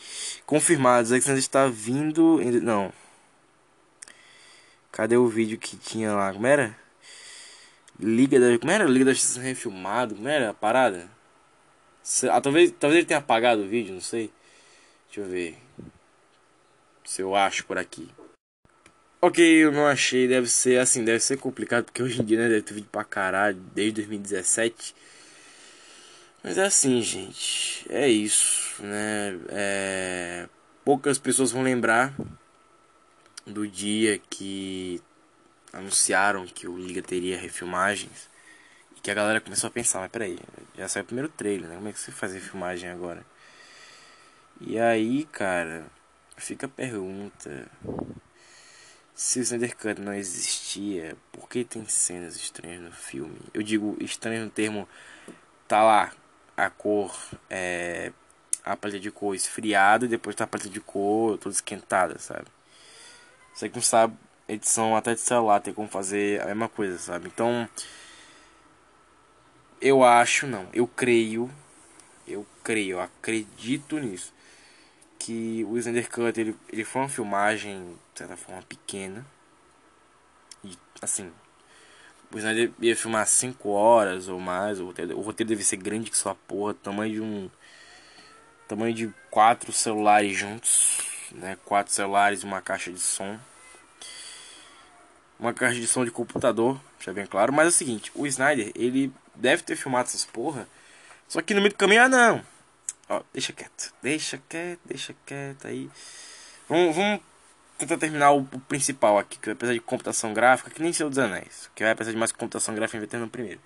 confirmado. 0.45 1.07
Zack 1.07 1.21
Snyder 1.21 1.39
está 1.39 1.67
vindo. 1.67 2.39
Não. 2.61 2.93
Cadê 4.91 5.17
o 5.17 5.27
vídeo 5.27 5.57
que 5.57 5.75
tinha 5.75 6.13
lá? 6.13 6.31
Como 6.31 6.47
era? 6.47 6.77
Liga 7.99 8.39
da. 8.39 8.57
Como 8.57 8.71
era? 8.71 8.85
Liga 8.85 9.05
da 9.05 9.13
Justiça 9.13 9.41
refilmado. 9.41 10.15
Como 10.15 10.27
era 10.27 10.51
a 10.51 10.53
parada? 10.53 11.09
Ah, 12.31 12.39
talvez, 12.39 12.71
talvez 12.79 12.99
ele 12.99 13.07
tenha 13.07 13.19
apagado 13.19 13.63
o 13.63 13.67
vídeo, 13.67 13.93
não 13.93 14.01
sei. 14.01 14.31
Deixa 15.07 15.21
eu 15.21 15.25
ver. 15.25 15.57
Se 17.03 17.21
eu 17.21 17.35
acho 17.35 17.65
por 17.65 17.77
aqui. 17.77 18.09
Ok, 19.21 19.43
eu 19.43 19.71
não 19.71 19.87
achei. 19.87 20.27
Deve 20.27 20.47
ser 20.47 20.79
assim, 20.79 21.03
deve 21.03 21.19
ser 21.19 21.37
complicado. 21.37 21.85
Porque 21.85 22.03
hoje 22.03 22.21
em 22.21 22.25
dia 22.25 22.37
né, 22.37 22.49
deve 22.49 22.61
ter 22.61 22.73
vídeo 22.75 22.89
pra 22.91 23.03
caralho. 23.03 23.57
Desde 23.73 23.93
2017. 23.93 24.95
Mas 26.45 26.59
é 26.59 26.65
assim, 26.65 27.01
gente. 27.01 27.83
É 27.89 28.07
isso, 28.07 28.83
né? 28.83 29.39
É... 29.49 30.47
Poucas 30.83 31.17
pessoas 31.17 31.51
vão 31.51 31.63
lembrar 31.63 32.13
do 33.47 33.67
dia 33.67 34.19
que 34.29 35.01
anunciaram 35.73 36.45
que 36.45 36.67
o 36.67 36.77
Liga 36.77 37.01
teria 37.01 37.35
refilmagens. 37.35 38.29
E 38.95 38.99
que 38.99 39.09
a 39.09 39.15
galera 39.15 39.41
começou 39.41 39.69
a 39.69 39.71
pensar, 39.71 40.01
mas 40.01 40.11
peraí, 40.11 40.37
já 40.77 40.87
saiu 40.87 41.01
o 41.01 41.07
primeiro 41.07 41.29
trailer, 41.29 41.67
né? 41.67 41.77
Como 41.77 41.87
é 41.87 41.91
que 41.91 41.99
você 41.99 42.11
faz 42.11 42.31
refilmagem 42.31 42.91
agora? 42.91 43.25
E 44.61 44.77
aí, 44.77 45.25
cara, 45.31 45.87
fica 46.37 46.67
a 46.67 46.69
pergunta. 46.69 47.67
Se 49.15 49.39
o 49.39 49.41
Snyder 49.41 49.75
Cut 49.75 49.99
não 49.99 50.13
existia, 50.13 51.17
por 51.31 51.49
que 51.49 51.63
tem 51.65 51.83
cenas 51.87 52.35
estranhas 52.35 52.83
no 52.83 52.91
filme? 52.91 53.39
Eu 53.51 53.63
digo 53.63 53.97
estranho 53.99 54.45
no 54.45 54.51
termo 54.51 54.87
tá 55.67 55.81
lá 55.81 56.13
a 56.57 56.69
cor 56.69 57.15
é 57.49 58.11
a 58.63 58.75
paleta 58.75 58.99
de 58.99 59.11
cor 59.11 59.35
esfriada 59.35 60.05
e 60.05 60.07
depois 60.07 60.35
tá 60.35 60.43
a 60.45 60.47
paleta 60.47 60.69
de 60.69 60.81
cor 60.81 61.37
toda 61.37 61.53
esquentada, 61.53 62.17
sabe? 62.19 62.47
Você 63.53 63.69
que 63.69 63.75
não 63.75 63.83
sabe, 63.83 64.17
edição 64.47 64.95
até 64.95 65.13
de 65.13 65.19
celular 65.21 65.59
tem 65.61 65.73
como 65.73 65.87
fazer 65.87 66.41
a 66.41 66.47
mesma 66.47 66.69
coisa, 66.69 66.97
sabe? 66.97 67.27
Então, 67.27 67.69
eu 69.81 70.03
acho, 70.03 70.47
não, 70.47 70.67
eu 70.73 70.87
creio, 70.87 71.49
eu 72.27 72.45
creio, 72.63 72.97
eu 72.97 73.01
acredito 73.01 73.99
nisso. 73.99 74.33
Que 75.19 75.65
o 75.69 75.77
Snyder 75.77 76.09
Cut 76.09 76.39
ele, 76.39 76.55
ele 76.71 76.83
foi 76.83 77.01
uma 77.01 77.09
filmagem, 77.09 77.97
de 78.13 78.19
certa 78.19 78.37
forma, 78.37 78.61
pequena. 78.63 79.25
E, 80.63 80.77
assim, 81.01 81.31
o 82.35 82.37
Snyder 82.37 82.69
ia 82.81 82.97
filmar 82.97 83.25
5 83.25 83.69
horas 83.69 84.27
ou 84.27 84.41
mais. 84.41 84.81
O 84.81 84.87
roteiro, 84.87 85.17
o 85.17 85.21
roteiro 85.21 85.49
deve 85.49 85.63
ser 85.63 85.77
grande 85.77 86.11
que 86.11 86.17
sua 86.17 86.35
porra, 86.35 86.73
tamanho 86.73 87.13
de 87.13 87.21
um. 87.21 87.49
Tamanho 88.67 88.93
de 88.93 89.13
quatro 89.31 89.71
celulares 89.71 90.37
juntos. 90.37 90.97
Né? 91.31 91.57
Quatro 91.63 91.93
celulares 91.93 92.41
e 92.41 92.45
uma 92.45 92.61
caixa 92.61 92.91
de 92.91 92.99
som. 92.99 93.39
Uma 95.39 95.53
caixa 95.53 95.79
de 95.79 95.87
som 95.87 96.03
de 96.03 96.11
computador, 96.11 96.77
já 96.99 97.13
bem 97.13 97.25
claro. 97.25 97.53
Mas 97.53 97.67
é 97.67 97.69
o 97.69 97.71
seguinte, 97.71 98.11
o 98.13 98.27
Snyder, 98.27 98.69
ele 98.75 99.13
deve 99.33 99.63
ter 99.63 99.77
filmado 99.77 100.09
essas 100.09 100.25
porra. 100.25 100.67
Só 101.29 101.41
que 101.41 101.53
no 101.53 101.61
meio 101.61 101.71
do 101.71 101.77
caminho, 101.77 102.03
ah 102.03 102.09
não. 102.09 102.45
Ó, 103.07 103.21
deixa 103.31 103.53
quieto. 103.53 103.93
Deixa 104.01 104.41
quieto, 104.49 104.81
deixa 104.83 105.15
quieto 105.25 105.67
aí. 105.67 105.89
Vamos, 106.67 106.97
vamos 106.97 107.21
tentar 107.77 107.97
terminar 107.97 108.31
o, 108.31 108.39
o, 108.39 108.59
principal 108.61 109.17
aqui, 109.17 109.37
que 109.37 109.47
vai 109.47 109.55
precisar 109.55 109.73
de 109.73 109.79
computação 109.79 110.33
gráfica, 110.33 110.69
que 110.69 110.81
nem 110.81 110.93
Senhor 110.93 111.09
dos 111.09 111.19
Anéis. 111.19 111.69
Que 111.75 111.83
vai 111.83 111.95
precisar 111.95 112.13
de 112.13 112.19
mais 112.19 112.31
computação 112.31 112.73
gráfica 112.75 112.97
inventando 112.97 113.29
primeiro. 113.29 113.59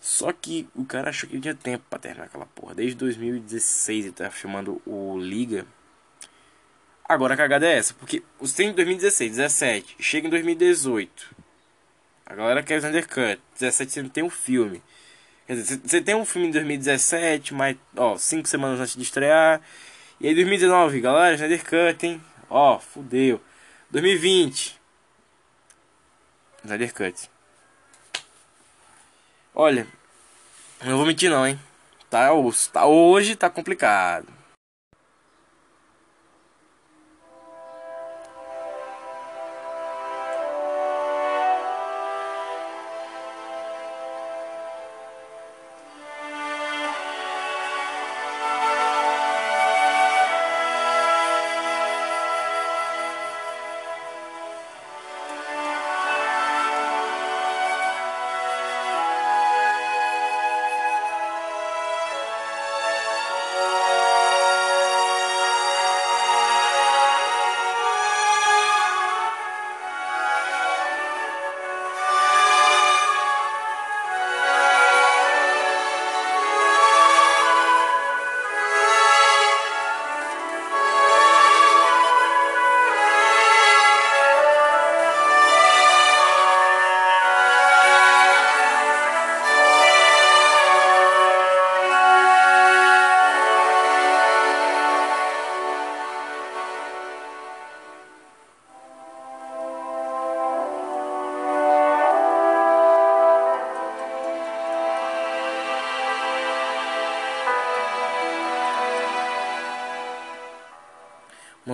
Só 0.00 0.32
que 0.32 0.68
o 0.74 0.84
cara 0.84 1.10
achou 1.10 1.28
que 1.28 1.38
tinha 1.38 1.54
tempo 1.54 1.84
pra 1.88 1.98
terminar 1.98 2.24
aquela 2.24 2.46
porra. 2.46 2.74
Desde 2.74 2.96
2016 2.96 4.06
ele 4.06 4.14
tá 4.14 4.30
filmando 4.30 4.82
o 4.84 5.16
Liga. 5.18 5.64
Agora 7.08 7.34
a 7.34 7.36
cagada 7.36 7.66
é 7.66 7.76
essa, 7.76 7.94
porque 7.94 8.22
os 8.40 8.52
tem 8.52 8.70
em 8.70 8.72
2016, 8.72 9.36
17, 9.36 9.96
chega 10.00 10.26
em 10.26 10.30
2018. 10.30 11.36
A 12.26 12.34
galera 12.34 12.62
quer 12.62 12.76
o 12.76 12.78
Snyder 12.78 13.06
Cut. 13.06 13.40
17 13.58 13.92
você 13.92 14.02
não 14.02 14.08
tem 14.08 14.24
um 14.24 14.30
filme. 14.30 14.82
Quer 15.46 15.54
dizer, 15.54 15.80
você 15.84 16.00
tem 16.00 16.14
um 16.14 16.24
filme 16.24 16.48
em 16.48 16.50
2017, 16.50 17.52
mas, 17.52 17.76
ó, 17.96 18.16
5 18.16 18.48
semanas 18.48 18.80
antes 18.80 18.96
de 18.96 19.02
estrear. 19.02 19.60
E 20.20 20.28
aí 20.28 20.34
2019, 20.34 21.00
galera, 21.00 21.34
Snyder 21.34 21.64
Cut, 21.64 22.06
hein? 22.06 22.22
Ó, 22.54 22.78
fudeu. 22.78 23.40
2020. 23.90 24.78
Snyder 26.62 26.92
Cut. 26.92 27.30
Olha, 29.54 29.86
não 30.84 30.98
vou 30.98 31.06
mentir 31.06 31.30
não, 31.30 31.46
hein? 31.46 31.58
Tá, 32.10 32.28
tá, 32.70 32.84
hoje 32.84 33.36
tá 33.36 33.48
complicado. 33.48 34.28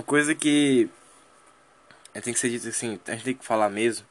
Coisa 0.09 0.35
que 0.35 0.89
tem 2.25 2.33
que 2.33 2.41
ser 2.41 2.49
dito 2.49 2.67
assim, 2.67 2.99
a 3.07 3.13
gente 3.13 3.25
tem 3.25 3.35
que 3.35 3.45
falar 3.45 3.69
mesmo. 3.69 4.07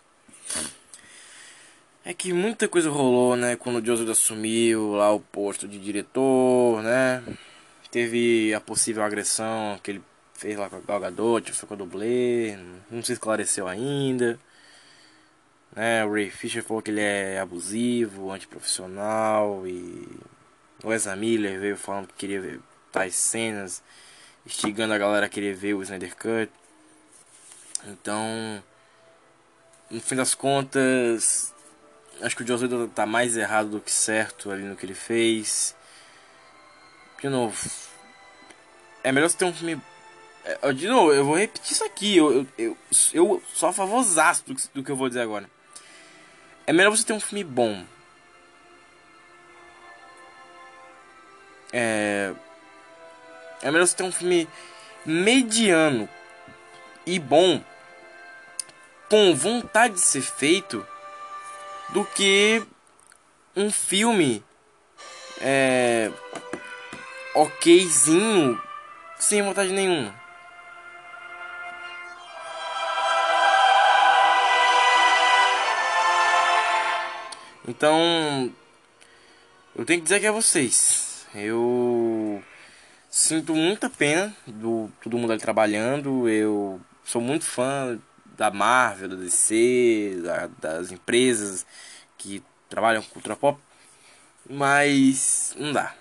É 2.06 2.14
que 2.14 2.32
muita 2.32 2.68
coisa 2.68 2.90
rolou, 2.90 3.36
né? 3.36 3.56
Quando 3.56 3.80
o 3.80 3.86
Joseph 3.86 4.08
assumiu 4.10 4.94
lá 4.94 5.12
o 5.12 5.20
posto 5.20 5.68
de 5.68 5.80
diretor, 5.80 6.84
né? 6.84 7.24
Teve 7.90 8.54
a 8.54 8.62
possível 8.62 9.04
agressão 9.04 9.80
que 9.84 9.92
ele 9.92 10.04
fez 10.36 10.56
lá 10.56 10.70
com 10.70 10.76
a 10.76 10.80
Gal 10.80 11.00
Gadot, 11.00 11.66
com 11.66 11.74
a 11.74 11.78
dublê, 11.78 12.56
não 12.92 13.04
se 13.04 13.14
esclareceu 13.14 13.68
ainda. 13.68 14.40
Né? 15.76 16.06
O 16.06 16.14
Ray 16.14 16.30
Fisher 16.30 16.64
falou 16.64 16.84
que 16.84 16.92
ele 16.92 17.02
é 17.02 17.40
abusivo, 17.40 18.32
antiprofissional 18.32 19.68
e 19.68 20.08
o 20.84 20.94
Ezra 20.94 21.16
Miller 21.16 21.60
veio 21.60 21.76
falando 21.76 22.08
que 22.08 22.14
queria 22.14 22.40
ver 22.40 22.60
tais 22.92 23.16
cenas 23.16 23.82
instigando 24.48 24.94
a 24.94 24.98
galera 24.98 25.26
a 25.26 25.30
querer 25.30 25.54
ver 25.54 25.74
o 25.74 25.84
Snyder 25.84 26.16
Cut. 26.16 26.50
Então, 27.86 28.64
no 29.90 30.02
fim 30.02 30.16
das 30.16 30.34
contas, 30.34 31.54
acho 32.22 32.36
que 32.36 32.44
o 32.44 32.48
Joss 32.48 32.64
tá 32.96 33.06
mais 33.06 33.36
errado 33.36 33.70
do 33.70 33.82
que 33.82 33.92
certo 33.92 34.50
ali 34.50 34.64
no 34.64 34.76
que 34.76 34.86
ele 34.86 34.94
fez. 34.94 35.76
De 37.22 37.28
novo, 37.28 37.70
é 39.04 39.12
melhor 39.12 39.30
você 39.30 39.38
ter 39.38 39.46
um 39.46 39.54
filme. 39.54 39.82
É, 40.46 40.74
de 40.74 40.88
novo, 40.88 41.12
eu 41.14 41.26
vou 41.26 41.38
repetir 41.38 41.74
isso 41.74 41.84
aqui. 41.84 42.16
Eu, 42.16 42.34
eu, 42.34 42.48
eu, 42.58 42.78
eu 43.14 43.44
sou 43.54 43.70
a 43.70 43.74
favorzaço 43.74 44.46
do, 44.46 44.56
do 44.76 44.84
que 44.84 44.92
eu 44.92 44.96
vou 44.96 45.10
dizer 45.10 45.22
agora. 45.22 45.50
É 46.66 46.72
melhor 46.72 46.90
você 46.90 47.04
ter 47.04 47.14
um 47.14 47.20
filme 47.20 47.44
bom. 47.44 47.86
É, 51.74 52.34
é 53.68 53.72
melhor 53.72 53.86
você 53.86 53.98
ter 53.98 54.04
um 54.04 54.12
filme 54.14 54.48
mediano 55.06 56.08
e 57.06 57.20
bom, 57.20 57.62
com 59.10 59.36
vontade 59.36 59.96
de 59.96 60.00
ser 60.00 60.22
feito, 60.22 60.88
do 61.90 62.06
que 62.06 62.66
um 63.54 63.70
filme 63.70 64.42
é, 65.42 66.10
okzinho 67.36 68.62
sem 69.20 69.42
vontade 69.42 69.74
nenhuma. 69.74 70.16
Então, 77.68 78.50
eu 79.76 79.84
tenho 79.84 80.00
que 80.00 80.06
dizer 80.06 80.22
que 80.22 80.26
é 80.26 80.32
vocês. 80.32 81.28
Eu 81.36 82.17
sinto 83.18 83.56
muita 83.56 83.90
pena 83.90 84.36
do 84.46 84.92
todo 85.02 85.18
mundo 85.18 85.32
ali 85.32 85.42
trabalhando. 85.42 86.30
Eu 86.30 86.80
sou 87.04 87.20
muito 87.20 87.46
fã 87.46 88.00
da 88.38 88.52
Marvel, 88.52 89.10
da 89.10 89.16
DC, 89.16 90.22
da, 90.24 90.48
das 90.60 90.92
empresas 90.92 91.66
que 92.18 92.44
trabalham 92.70 93.02
com 93.02 93.10
cultura 93.10 93.36
pop, 93.36 93.60
mas 94.48 95.56
não 95.58 95.74
dá. 95.74 95.96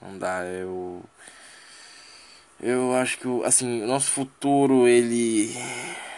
Não 0.00 0.16
dá, 0.18 0.44
eu 0.44 1.02
eu 2.60 2.94
acho 2.96 3.18
que 3.18 3.28
assim, 3.44 3.82
o 3.82 3.86
nosso 3.86 4.10
futuro 4.12 4.86
ele 4.86 5.52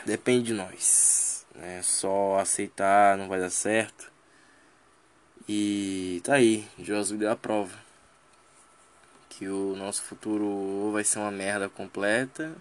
depende 0.05 0.49
de 0.49 0.55
nós. 0.55 1.47
Né? 1.55 1.81
Só 1.83 2.39
aceitar 2.39 3.17
não 3.17 3.29
vai 3.29 3.41
dar 3.41 3.51
certo. 3.51 4.13
E 5.49 6.21
tá 6.25 6.35
aí, 6.35 6.69
Josué 6.79 7.17
deu 7.19 7.31
a 7.33 7.37
prova 7.37 7.88
que 9.39 9.49
o 9.49 9.77
nosso 9.77 10.03
futuro 10.03 10.45
ou 10.45 10.93
vai 10.93 11.05
ser 11.05 11.21
uma 11.21 11.31
merda 11.31 11.69
completa 11.69 12.53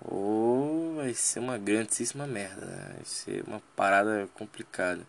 ou 0.00 0.96
vai 0.96 1.14
ser 1.14 1.38
uma 1.38 1.56
grandíssima 1.56 2.26
merda, 2.26 2.66
né? 2.66 2.92
vai 2.96 3.04
ser 3.04 3.44
uma 3.46 3.62
parada 3.76 4.28
complicada. 4.34 5.06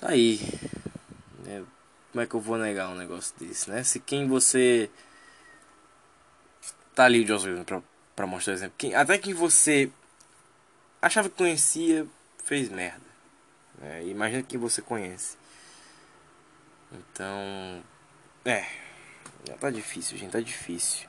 Tá 0.00 0.08
aí, 0.08 0.40
né? 1.44 1.64
como 2.10 2.22
é 2.22 2.26
que 2.26 2.34
eu 2.34 2.40
vou 2.40 2.58
negar 2.58 2.88
um 2.88 2.96
negócio 2.96 3.32
desse, 3.38 3.70
né? 3.70 3.84
Se 3.84 4.00
quem 4.00 4.26
você 4.26 4.90
tá 6.92 7.04
ali 7.04 7.22
o 7.22 7.26
Joss 7.26 7.46
Whedon 7.46 7.62
pra, 7.62 7.82
pra 8.16 8.26
mostrar 8.26 8.54
exemplo, 8.54 8.74
quem, 8.76 8.92
até 8.92 9.16
quem 9.18 9.34
você 9.34 9.88
achava 11.00 11.28
que 11.28 11.36
conhecia 11.36 12.04
fez 12.44 12.68
merda. 12.68 13.06
É, 13.82 14.04
imagina 14.04 14.42
quem 14.42 14.58
você 14.58 14.82
conhece. 14.82 15.36
Então, 16.92 17.84
é, 18.44 18.64
já 19.46 19.54
tá 19.54 19.70
difícil, 19.70 20.16
gente, 20.16 20.30
tá 20.30 20.40
difícil. 20.40 21.08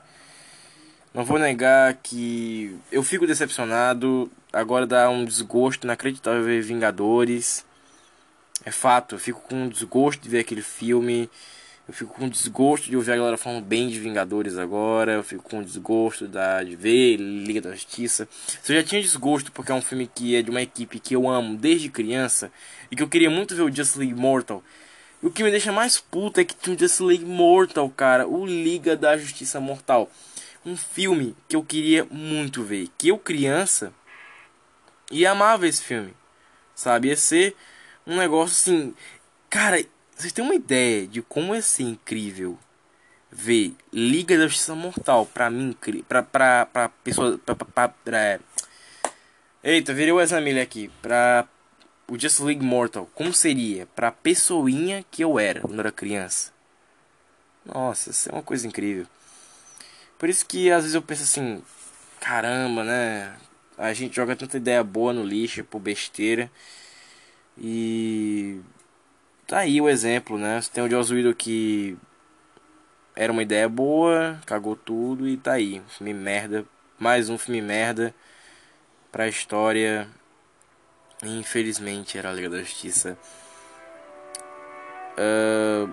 Não 1.14 1.24
vou 1.24 1.38
negar 1.38 1.92
que 2.02 2.74
eu 2.90 3.02
fico 3.02 3.26
decepcionado. 3.26 4.30
Agora 4.50 4.86
dá 4.86 5.10
um 5.10 5.24
desgosto 5.26 5.84
inacreditável 5.84 6.42
ver 6.42 6.62
Vingadores. 6.62 7.66
É 8.64 8.70
fato, 8.70 9.16
eu 9.16 9.18
fico 9.18 9.40
com 9.42 9.68
desgosto 9.68 10.22
de 10.22 10.28
ver 10.30 10.40
aquele 10.40 10.62
filme. 10.62 11.28
Eu 11.86 11.92
fico 11.92 12.14
com 12.14 12.28
desgosto 12.28 12.88
de 12.88 12.96
ouvir 12.96 13.12
a 13.12 13.16
galera 13.16 13.36
falando 13.36 13.62
bem 13.62 13.88
de 13.90 14.00
Vingadores 14.00 14.56
agora. 14.56 15.12
Eu 15.12 15.22
fico 15.22 15.42
com 15.42 15.62
desgosto 15.62 16.26
da, 16.26 16.62
de 16.62 16.76
ver 16.76 17.16
Liga 17.16 17.60
da 17.60 17.72
Justiça. 17.72 18.26
Se 18.62 18.72
eu 18.72 18.80
já 18.80 18.82
tinha 18.82 19.02
desgosto 19.02 19.52
porque 19.52 19.70
é 19.70 19.74
um 19.74 19.82
filme 19.82 20.06
que 20.06 20.34
é 20.34 20.40
de 20.40 20.50
uma 20.50 20.62
equipe 20.62 20.98
que 20.98 21.14
eu 21.14 21.28
amo 21.28 21.58
desde 21.58 21.90
criança 21.90 22.50
e 22.90 22.96
que 22.96 23.02
eu 23.02 23.08
queria 23.08 23.28
muito 23.28 23.54
ver 23.54 23.62
o 23.62 23.74
Just 23.74 23.96
League 23.96 24.14
Mortal. 24.14 24.62
O 25.22 25.30
que 25.30 25.44
me 25.44 25.50
deixa 25.52 25.70
mais 25.70 26.00
puto 26.00 26.40
é 26.40 26.44
que 26.44 26.54
tinha 26.54 26.74
o 26.74 26.78
Just 26.78 27.00
League 27.00 27.24
Mortal, 27.24 27.88
cara. 27.90 28.26
O 28.26 28.44
Liga 28.44 28.96
da 28.96 29.16
Justiça 29.16 29.60
Mortal 29.60 30.10
um 30.64 30.76
filme 30.76 31.36
que 31.48 31.56
eu 31.56 31.62
queria 31.62 32.04
muito 32.10 32.62
ver. 32.62 32.88
Que 32.98 33.08
eu, 33.08 33.18
criança, 33.18 33.92
ia 35.10 35.30
amava 35.30 35.66
esse 35.66 35.82
filme. 35.82 36.14
Sabe? 36.74 37.08
Ia 37.08 37.16
ser 37.16 37.56
um 38.06 38.16
negócio 38.16 38.54
assim. 38.54 38.94
Cara, 39.50 39.84
vocês 40.16 40.32
têm 40.32 40.44
uma 40.44 40.54
ideia 40.54 41.06
de 41.06 41.22
como 41.22 41.54
ia 41.54 41.62
ser 41.62 41.84
incrível 41.84 42.58
ver 43.30 43.74
Liga 43.92 44.36
da 44.36 44.46
Justiça 44.46 44.74
Mortal 44.74 45.26
pra 45.26 45.50
mim, 45.50 45.76
pra, 46.08 46.22
pra, 46.22 46.66
pra 46.66 46.88
pessoa. 46.88 47.38
Pra, 47.38 47.54
pra, 47.54 47.66
pra, 47.66 47.88
pra, 47.88 48.40
Eita, 49.64 49.94
virei 49.94 50.12
o 50.12 50.20
Examile 50.20 50.60
aqui. 50.60 50.90
Pra 51.00 51.46
o 52.12 52.18
Just 52.18 52.40
League 52.40 52.62
Mortal. 52.62 53.08
Como 53.14 53.32
seria 53.32 53.86
pra 53.86 54.12
pessoinha 54.12 55.02
que 55.10 55.24
eu 55.24 55.38
era 55.38 55.62
quando 55.62 55.80
era 55.80 55.90
criança? 55.90 56.52
Nossa, 57.64 58.10
isso 58.10 58.28
é 58.28 58.32
uma 58.32 58.42
coisa 58.42 58.66
incrível. 58.66 59.06
Por 60.18 60.28
isso 60.28 60.44
que 60.44 60.70
às 60.70 60.82
vezes 60.82 60.94
eu 60.94 61.00
penso 61.00 61.22
assim, 61.22 61.62
caramba, 62.20 62.84
né? 62.84 63.34
A 63.78 63.94
gente 63.94 64.14
joga 64.14 64.36
tanta 64.36 64.58
ideia 64.58 64.84
boa 64.84 65.14
no 65.14 65.24
lixo 65.24 65.64
por 65.64 65.80
besteira. 65.80 66.50
E 67.56 68.60
tá 69.46 69.60
aí 69.60 69.80
o 69.80 69.88
exemplo, 69.88 70.36
né? 70.36 70.60
Você 70.60 70.70
tem 70.70 70.84
o 70.84 70.90
Joss 70.90 71.10
Whedon 71.14 71.32
que 71.32 71.96
era 73.16 73.32
uma 73.32 73.42
ideia 73.42 73.70
boa, 73.70 74.38
cagou 74.44 74.76
tudo 74.76 75.26
e 75.26 75.38
tá 75.38 75.52
aí, 75.52 75.80
um 75.80 75.88
filme 75.88 76.12
merda, 76.12 76.66
mais 76.98 77.30
um 77.30 77.38
filme 77.38 77.62
merda 77.62 78.14
pra 79.10 79.28
história. 79.28 80.06
Infelizmente 81.22 82.18
era 82.18 82.30
a 82.30 82.32
Liga 82.32 82.50
da 82.50 82.58
Justiça. 82.58 83.16
Uh, 85.16 85.92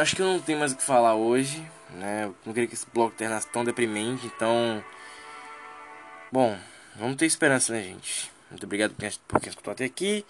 acho 0.00 0.14
que 0.14 0.22
eu 0.22 0.26
não 0.26 0.40
tenho 0.40 0.58
mais 0.58 0.72
o 0.72 0.76
que 0.76 0.82
falar 0.82 1.14
hoje 1.14 1.64
né? 1.94 2.24
Eu 2.24 2.36
não 2.44 2.52
queria 2.52 2.68
que 2.68 2.74
esse 2.74 2.86
bloco 2.92 3.16
terminasse 3.16 3.46
tão 3.48 3.64
deprimente, 3.64 4.26
então. 4.26 4.82
Bom, 6.30 6.58
vamos 6.96 7.16
ter 7.16 7.26
esperança, 7.26 7.72
né, 7.72 7.82
gente? 7.82 8.30
Muito 8.50 8.64
obrigado 8.64 8.94
por 9.26 9.40
quem 9.40 9.48
escutou 9.48 9.72
até 9.72 9.84
aqui. 9.84 10.24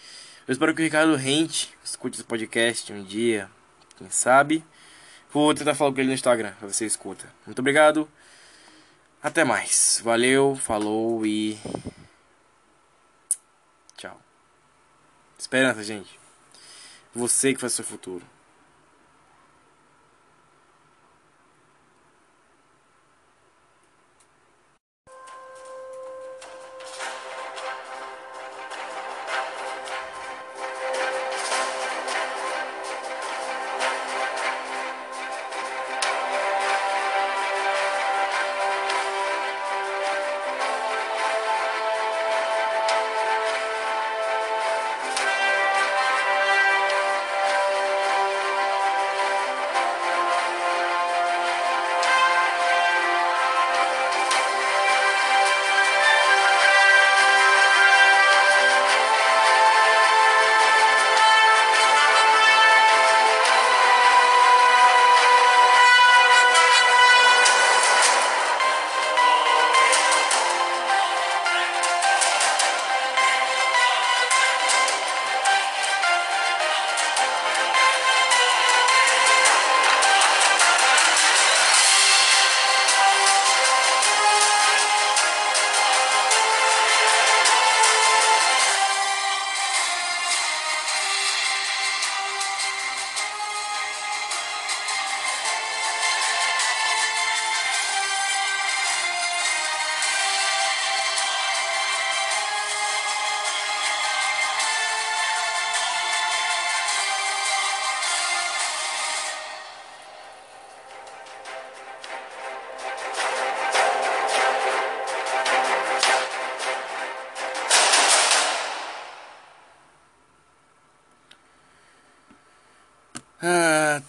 Eu 0.47 0.53
espero 0.53 0.75
que 0.75 0.83
o 0.83 0.85
Ricardo 0.85 1.15
Rente 1.15 1.73
escute 1.85 2.17
esse 2.17 2.25
podcast 2.25 2.93
um 2.93 3.03
dia, 3.05 3.49
quem 3.97 4.11
sabe. 4.11 4.65
Vou 5.33 5.55
tentar 5.55 5.75
falar 5.75 5.93
com 5.93 6.01
ele 6.01 6.09
no 6.09 6.15
Instagram, 6.15 6.53
pra 6.59 6.69
você 6.69 6.85
escuta. 6.85 7.25
Muito 7.47 7.61
obrigado. 7.61 8.09
Até 9.23 9.45
mais. 9.45 10.01
Valeu, 10.05 10.57
falou 10.57 11.25
e. 11.25 11.59
Esperança, 15.43 15.83
gente. 15.83 16.21
Você 17.13 17.53
que 17.53 17.61
faz 17.61 17.73
o 17.73 17.77
seu 17.77 17.85
futuro. 17.85 18.25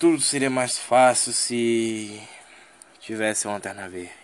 Tudo 0.04 0.20
seria 0.20 0.50
mais 0.50 0.78
fácil 0.78 1.32
se 1.32 2.22
tivesse 3.00 3.48
uma 3.48 3.54
lanterna 3.54 3.88
verde. 3.88 4.23